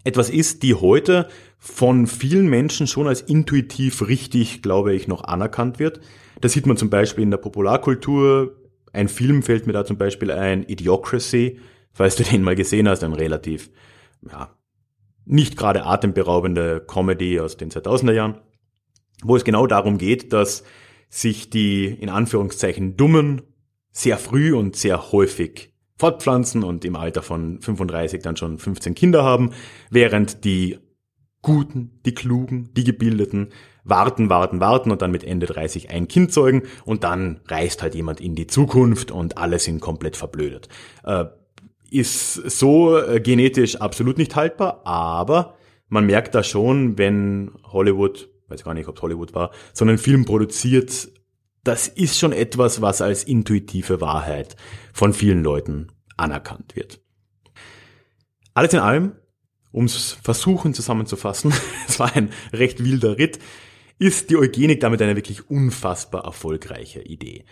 etwas 0.06 0.30
ist, 0.30 0.62
die 0.62 0.74
heute 0.74 1.28
von 1.58 2.06
vielen 2.06 2.46
Menschen 2.46 2.86
schon 2.86 3.08
als 3.08 3.22
intuitiv 3.22 4.06
richtig, 4.06 4.62
glaube 4.62 4.94
ich, 4.94 5.08
noch 5.08 5.24
anerkannt 5.24 5.78
wird. 5.78 6.00
Das 6.40 6.52
sieht 6.52 6.66
man 6.66 6.76
zum 6.76 6.90
Beispiel 6.90 7.24
in 7.24 7.30
der 7.30 7.38
Popularkultur. 7.38 8.56
Ein 8.92 9.08
Film 9.08 9.42
fällt 9.42 9.66
mir 9.66 9.72
da 9.72 9.84
zum 9.84 9.98
Beispiel 9.98 10.30
ein, 10.30 10.62
Idiocracy, 10.62 11.58
falls 11.92 12.16
du 12.16 12.22
den 12.22 12.42
mal 12.42 12.54
gesehen 12.54 12.88
hast, 12.88 13.02
ein 13.02 13.14
relativ, 13.14 13.70
ja, 14.30 14.56
nicht 15.24 15.56
gerade 15.56 15.84
atemberaubende 15.84 16.84
Comedy 16.86 17.40
aus 17.40 17.56
den 17.56 17.70
2000er 17.70 18.12
Jahren, 18.12 18.40
wo 19.24 19.34
es 19.34 19.44
genau 19.44 19.66
darum 19.66 19.98
geht, 19.98 20.32
dass 20.32 20.62
sich 21.08 21.50
die 21.50 21.86
in 21.86 22.10
Anführungszeichen 22.10 22.96
Dummen 22.96 23.42
sehr 23.90 24.18
früh 24.18 24.54
und 24.54 24.76
sehr 24.76 25.10
häufig 25.10 25.72
fortpflanzen 25.96 26.62
und 26.62 26.84
im 26.84 26.96
Alter 26.96 27.22
von 27.22 27.60
35 27.60 28.22
dann 28.22 28.36
schon 28.36 28.58
15 28.58 28.94
Kinder 28.94 29.24
haben, 29.24 29.52
während 29.90 30.44
die 30.44 30.78
Guten, 31.42 32.00
die 32.04 32.14
Klugen, 32.14 32.70
die 32.74 32.82
Gebildeten 32.82 33.50
warten, 33.84 34.28
warten, 34.28 34.58
warten 34.58 34.90
und 34.90 35.00
dann 35.00 35.12
mit 35.12 35.22
Ende 35.22 35.46
30 35.46 35.90
ein 35.90 36.08
Kind 36.08 36.32
zeugen 36.32 36.62
und 36.84 37.04
dann 37.04 37.40
reist 37.46 37.82
halt 37.82 37.94
jemand 37.94 38.20
in 38.20 38.34
die 38.34 38.48
Zukunft 38.48 39.12
und 39.12 39.38
alle 39.38 39.60
sind 39.60 39.80
komplett 39.80 40.16
verblödet. 40.16 40.68
Äh, 41.04 41.26
ist 41.90 42.34
so 42.34 42.98
äh, 42.98 43.20
genetisch 43.20 43.76
absolut 43.76 44.18
nicht 44.18 44.34
haltbar, 44.34 44.82
aber 44.84 45.54
man 45.88 46.06
merkt 46.06 46.34
da 46.34 46.42
schon, 46.42 46.98
wenn 46.98 47.52
Hollywood, 47.62 48.28
weiß 48.48 48.64
gar 48.64 48.74
nicht, 48.74 48.88
ob 48.88 48.96
es 48.96 49.02
Hollywood 49.02 49.34
war, 49.34 49.52
so 49.72 49.84
einen 49.84 49.98
Film 49.98 50.24
produziert, 50.24 51.08
das 51.66 51.88
ist 51.88 52.18
schon 52.18 52.32
etwas, 52.32 52.80
was 52.80 53.02
als 53.02 53.24
intuitive 53.24 54.00
Wahrheit 54.00 54.56
von 54.92 55.12
vielen 55.12 55.42
Leuten 55.42 55.88
anerkannt 56.16 56.76
wird. 56.76 57.00
Alles 58.54 58.72
in 58.72 58.78
allem, 58.78 59.12
ums 59.72 60.16
Versuchen 60.22 60.74
zusammenzufassen, 60.74 61.52
es 61.88 61.98
war 61.98 62.14
ein 62.14 62.30
recht 62.52 62.84
wilder 62.84 63.18
Ritt, 63.18 63.38
ist 63.98 64.30
die 64.30 64.36
Eugenik 64.36 64.80
damit 64.80 65.02
eine 65.02 65.16
wirklich 65.16 65.50
unfassbar 65.50 66.24
erfolgreiche 66.24 67.02
Idee. 67.02 67.44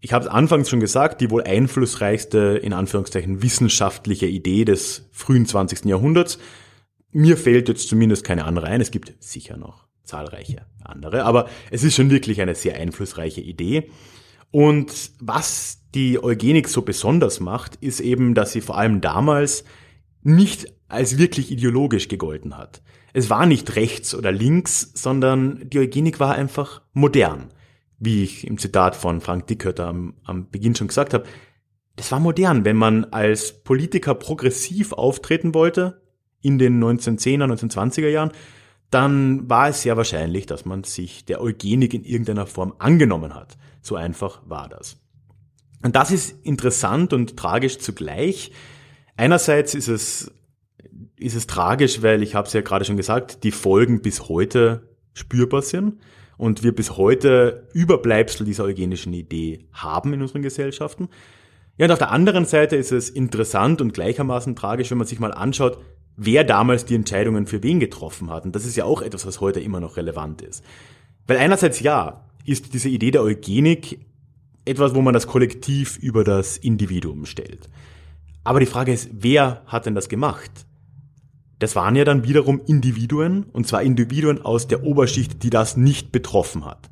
Ich 0.00 0.12
habe 0.12 0.24
es 0.24 0.30
anfangs 0.30 0.70
schon 0.70 0.80
gesagt, 0.80 1.20
die 1.20 1.30
wohl 1.30 1.42
einflussreichste, 1.42 2.60
in 2.62 2.72
Anführungszeichen, 2.72 3.42
wissenschaftliche 3.42 4.26
Idee 4.26 4.64
des 4.64 5.08
frühen 5.10 5.44
20. 5.44 5.86
Jahrhunderts. 5.86 6.38
Mir 7.10 7.36
fällt 7.36 7.68
jetzt 7.68 7.88
zumindest 7.88 8.22
keine 8.22 8.44
andere 8.44 8.66
ein. 8.66 8.80
Es 8.80 8.92
gibt 8.92 9.12
sicher 9.18 9.56
noch 9.56 9.87
zahlreiche 10.08 10.66
andere, 10.82 11.24
aber 11.24 11.48
es 11.70 11.84
ist 11.84 11.94
schon 11.94 12.10
wirklich 12.10 12.40
eine 12.40 12.54
sehr 12.54 12.76
einflussreiche 12.76 13.40
Idee. 13.40 13.90
Und 14.50 15.12
was 15.20 15.82
die 15.94 16.22
Eugenik 16.22 16.68
so 16.68 16.82
besonders 16.82 17.40
macht, 17.40 17.76
ist 17.76 18.00
eben, 18.00 18.34
dass 18.34 18.52
sie 18.52 18.62
vor 18.62 18.78
allem 18.78 19.00
damals 19.00 19.64
nicht 20.22 20.72
als 20.88 21.18
wirklich 21.18 21.50
ideologisch 21.50 22.08
gegolten 22.08 22.56
hat. 22.56 22.82
Es 23.12 23.30
war 23.30 23.46
nicht 23.46 23.76
rechts 23.76 24.14
oder 24.14 24.32
links, 24.32 24.90
sondern 24.94 25.68
die 25.68 25.78
Eugenik 25.78 26.18
war 26.20 26.34
einfach 26.34 26.82
modern 26.92 27.52
wie 27.98 28.22
ich 28.22 28.46
im 28.46 28.58
Zitat 28.58 28.96
von 28.96 29.20
Frank 29.20 29.46
Dickhötter 29.46 29.86
am, 29.86 30.14
am 30.24 30.50
Beginn 30.50 30.74
schon 30.74 30.88
gesagt 30.88 31.14
habe, 31.14 31.24
das 31.96 32.12
war 32.12 32.20
modern, 32.20 32.64
wenn 32.64 32.76
man 32.76 33.06
als 33.06 33.64
Politiker 33.64 34.14
progressiv 34.14 34.92
auftreten 34.92 35.52
wollte 35.52 36.00
in 36.40 36.58
den 36.58 36.82
1910er, 36.82 37.44
1920er 37.44 38.08
Jahren, 38.08 38.30
dann 38.90 39.48
war 39.48 39.68
es 39.68 39.82
sehr 39.82 39.96
wahrscheinlich, 39.96 40.46
dass 40.46 40.64
man 40.64 40.84
sich 40.84 41.24
der 41.24 41.40
Eugenik 41.40 41.92
in 41.94 42.04
irgendeiner 42.04 42.46
Form 42.46 42.74
angenommen 42.78 43.34
hat. 43.34 43.58
So 43.82 43.96
einfach 43.96 44.40
war 44.46 44.68
das. 44.68 44.96
Und 45.82 45.94
das 45.94 46.10
ist 46.10 46.44
interessant 46.44 47.12
und 47.12 47.36
tragisch 47.36 47.78
zugleich. 47.78 48.50
Einerseits 49.16 49.74
ist 49.74 49.88
es, 49.88 50.32
ist 51.16 51.36
es 51.36 51.46
tragisch, 51.46 52.02
weil 52.02 52.22
ich 52.22 52.34
habe 52.34 52.46
es 52.46 52.52
ja 52.52 52.62
gerade 52.62 52.84
schon 52.84 52.96
gesagt, 52.96 53.44
die 53.44 53.52
Folgen 53.52 54.00
bis 54.00 54.28
heute 54.28 54.88
spürbar 55.12 55.62
sind 55.62 56.00
und 56.36 56.62
wir 56.62 56.74
bis 56.74 56.96
heute 56.96 57.68
Überbleibsel 57.74 58.46
dieser 58.46 58.64
eugenischen 58.64 59.12
Idee 59.12 59.66
haben 59.72 60.12
in 60.14 60.22
unseren 60.22 60.42
Gesellschaften. 60.42 61.08
Ja, 61.76 61.86
und 61.86 61.92
auf 61.92 61.98
der 61.98 62.10
anderen 62.10 62.44
Seite 62.44 62.76
ist 62.76 62.90
es 62.90 63.10
interessant 63.10 63.80
und 63.80 63.92
gleichermaßen 63.92 64.56
tragisch, 64.56 64.90
wenn 64.90 64.98
man 64.98 65.06
sich 65.06 65.20
mal 65.20 65.32
anschaut, 65.32 65.78
wer 66.18 66.44
damals 66.44 66.84
die 66.84 66.96
Entscheidungen 66.96 67.46
für 67.46 67.62
wen 67.62 67.78
getroffen 67.80 68.28
hat. 68.28 68.44
Und 68.44 68.54
das 68.54 68.66
ist 68.66 68.76
ja 68.76 68.84
auch 68.84 69.00
etwas, 69.00 69.24
was 69.24 69.40
heute 69.40 69.60
immer 69.60 69.80
noch 69.80 69.96
relevant 69.96 70.42
ist. 70.42 70.64
Weil 71.26 71.38
einerseits 71.38 71.80
ja, 71.80 72.24
ist 72.44 72.74
diese 72.74 72.88
Idee 72.88 73.12
der 73.12 73.22
Eugenik 73.22 74.00
etwas, 74.64 74.94
wo 74.94 75.00
man 75.00 75.14
das 75.14 75.28
Kollektiv 75.28 75.96
über 75.96 76.24
das 76.24 76.56
Individuum 76.56 77.24
stellt. 77.24 77.68
Aber 78.42 78.60
die 78.60 78.66
Frage 78.66 78.92
ist, 78.92 79.10
wer 79.12 79.62
hat 79.66 79.86
denn 79.86 79.94
das 79.94 80.08
gemacht? 80.08 80.50
Das 81.60 81.76
waren 81.76 81.96
ja 81.96 82.04
dann 82.04 82.24
wiederum 82.24 82.60
Individuen, 82.66 83.44
und 83.52 83.66
zwar 83.66 83.82
Individuen 83.82 84.42
aus 84.42 84.66
der 84.66 84.82
Oberschicht, 84.82 85.42
die 85.42 85.50
das 85.50 85.76
nicht 85.76 86.12
betroffen 86.12 86.64
hat. 86.64 86.90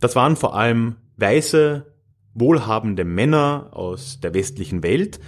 Das 0.00 0.16
waren 0.16 0.36
vor 0.36 0.54
allem 0.54 0.96
weiße, 1.16 1.86
wohlhabende 2.34 3.04
Männer 3.04 3.68
aus 3.72 4.20
der 4.20 4.34
westlichen 4.34 4.82
Welt, 4.82 5.20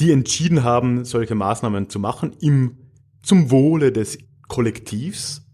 die 0.00 0.12
entschieden 0.12 0.64
haben, 0.64 1.04
solche 1.04 1.34
Maßnahmen 1.34 1.88
zu 1.88 1.98
machen 1.98 2.32
im, 2.40 2.78
zum 3.22 3.50
Wohle 3.50 3.92
des 3.92 4.18
Kollektivs. 4.48 5.46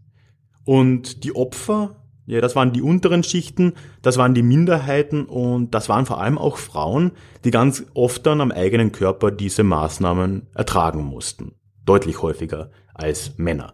Und 0.65 1.25
die 1.25 1.35
Opfer, 1.35 1.97
ja, 2.27 2.41
das 2.41 2.57
waren 2.57 2.73
die 2.73 2.83
unteren 2.83 3.23
Schichten, 3.23 3.75
das 4.03 4.19
waren 4.19 4.35
die 4.35 4.43
Minderheiten 4.43 5.25
und 5.25 5.71
das 5.71 5.89
waren 5.89 6.05
vor 6.05 6.21
allem 6.21 6.37
auch 6.37 6.59
Frauen, 6.59 7.13
die 7.45 7.51
ganz 7.51 7.85
oft 7.95 8.27
dann 8.27 8.41
am 8.41 8.53
eigenen 8.53 8.93
Körper 8.93 9.31
diese 9.31 9.63
Maßnahmen 9.63 10.49
ertragen 10.55 11.05
mussten. 11.05 11.55
Deutlich 11.85 12.21
häufiger 12.21 12.71
als 12.93 13.39
Männer. 13.39 13.73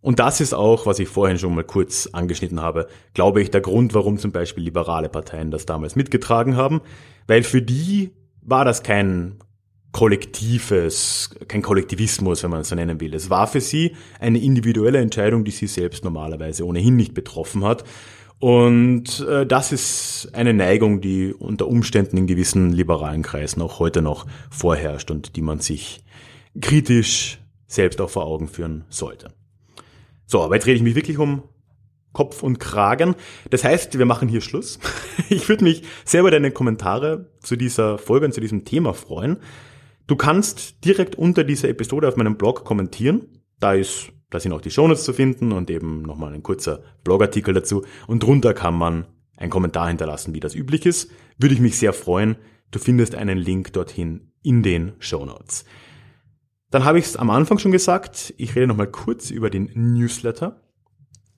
Und 0.00 0.18
das 0.18 0.40
ist 0.40 0.52
auch, 0.52 0.84
was 0.84 0.98
ich 0.98 1.08
vorhin 1.08 1.38
schon 1.38 1.54
mal 1.54 1.62
kurz 1.62 2.08
angeschnitten 2.12 2.60
habe, 2.60 2.88
glaube 3.14 3.40
ich, 3.40 3.52
der 3.52 3.60
Grund, 3.60 3.94
warum 3.94 4.18
zum 4.18 4.32
Beispiel 4.32 4.64
liberale 4.64 5.08
Parteien 5.08 5.52
das 5.52 5.64
damals 5.64 5.94
mitgetragen 5.94 6.56
haben, 6.56 6.80
weil 7.28 7.44
für 7.44 7.62
die 7.62 8.10
war 8.40 8.64
das 8.64 8.82
kein 8.82 9.38
kollektives, 9.92 11.30
kein 11.48 11.62
Kollektivismus, 11.62 12.42
wenn 12.42 12.50
man 12.50 12.62
es 12.62 12.68
so 12.68 12.74
nennen 12.74 13.00
will. 13.00 13.14
Es 13.14 13.30
war 13.30 13.46
für 13.46 13.60
sie 13.60 13.94
eine 14.18 14.40
individuelle 14.40 14.98
Entscheidung, 14.98 15.44
die 15.44 15.50
sie 15.50 15.66
selbst 15.66 16.02
normalerweise 16.02 16.66
ohnehin 16.66 16.96
nicht 16.96 17.14
betroffen 17.14 17.64
hat. 17.64 17.84
Und 18.38 19.20
äh, 19.28 19.46
das 19.46 19.70
ist 19.70 20.30
eine 20.32 20.52
Neigung, 20.52 21.00
die 21.00 21.32
unter 21.32 21.68
Umständen 21.68 22.16
in 22.16 22.26
gewissen 22.26 22.72
liberalen 22.72 23.22
Kreisen 23.22 23.62
auch 23.62 23.78
heute 23.78 24.02
noch 24.02 24.26
vorherrscht 24.50 25.12
und 25.12 25.36
die 25.36 25.42
man 25.42 25.60
sich 25.60 26.02
kritisch 26.60 27.38
selbst 27.68 28.00
auch 28.00 28.10
vor 28.10 28.24
Augen 28.24 28.48
führen 28.48 28.84
sollte. 28.88 29.32
So, 30.26 30.42
aber 30.42 30.56
jetzt 30.56 30.66
rede 30.66 30.76
ich 30.76 30.82
mich 30.82 30.94
wirklich 30.94 31.18
um 31.18 31.42
Kopf 32.12 32.42
und 32.42 32.58
Kragen. 32.58 33.14
Das 33.50 33.64
heißt, 33.64 33.98
wir 33.98 34.06
machen 34.06 34.28
hier 34.28 34.40
Schluss. 34.40 34.78
Ich 35.28 35.48
würde 35.48 35.64
mich 35.64 35.82
sehr 36.04 36.20
über 36.20 36.30
deine 36.30 36.50
Kommentare 36.50 37.30
zu 37.40 37.56
dieser 37.56 37.96
Folge 37.96 38.26
und 38.26 38.32
zu 38.32 38.40
diesem 38.40 38.66
Thema 38.66 38.92
freuen. 38.92 39.38
Du 40.12 40.16
kannst 40.16 40.84
direkt 40.84 41.14
unter 41.14 41.42
dieser 41.42 41.70
Episode 41.70 42.06
auf 42.06 42.18
meinem 42.18 42.36
Blog 42.36 42.64
kommentieren. 42.64 43.28
Da 43.60 43.72
ist, 43.72 44.12
da 44.28 44.38
sind 44.38 44.52
auch 44.52 44.60
die 44.60 44.70
Shownotes 44.70 45.04
zu 45.04 45.14
finden 45.14 45.52
und 45.52 45.70
eben 45.70 46.02
nochmal 46.02 46.34
ein 46.34 46.42
kurzer 46.42 46.82
Blogartikel 47.02 47.54
dazu. 47.54 47.86
Und 48.06 48.22
drunter 48.22 48.52
kann 48.52 48.74
man 48.74 49.06
einen 49.38 49.48
Kommentar 49.48 49.88
hinterlassen, 49.88 50.34
wie 50.34 50.40
das 50.40 50.54
üblich 50.54 50.84
ist. 50.84 51.10
Würde 51.38 51.54
ich 51.54 51.62
mich 51.62 51.78
sehr 51.78 51.94
freuen. 51.94 52.36
Du 52.70 52.78
findest 52.78 53.14
einen 53.14 53.38
Link 53.38 53.72
dorthin 53.72 54.32
in 54.42 54.62
den 54.62 54.92
Shownotes. 54.98 55.64
Dann 56.70 56.84
habe 56.84 56.98
ich 56.98 57.06
es 57.06 57.16
am 57.16 57.30
Anfang 57.30 57.56
schon 57.56 57.72
gesagt, 57.72 58.34
ich 58.36 58.54
rede 58.54 58.66
nochmal 58.66 58.88
kurz 58.88 59.30
über 59.30 59.48
den 59.48 59.70
Newsletter. 59.72 60.60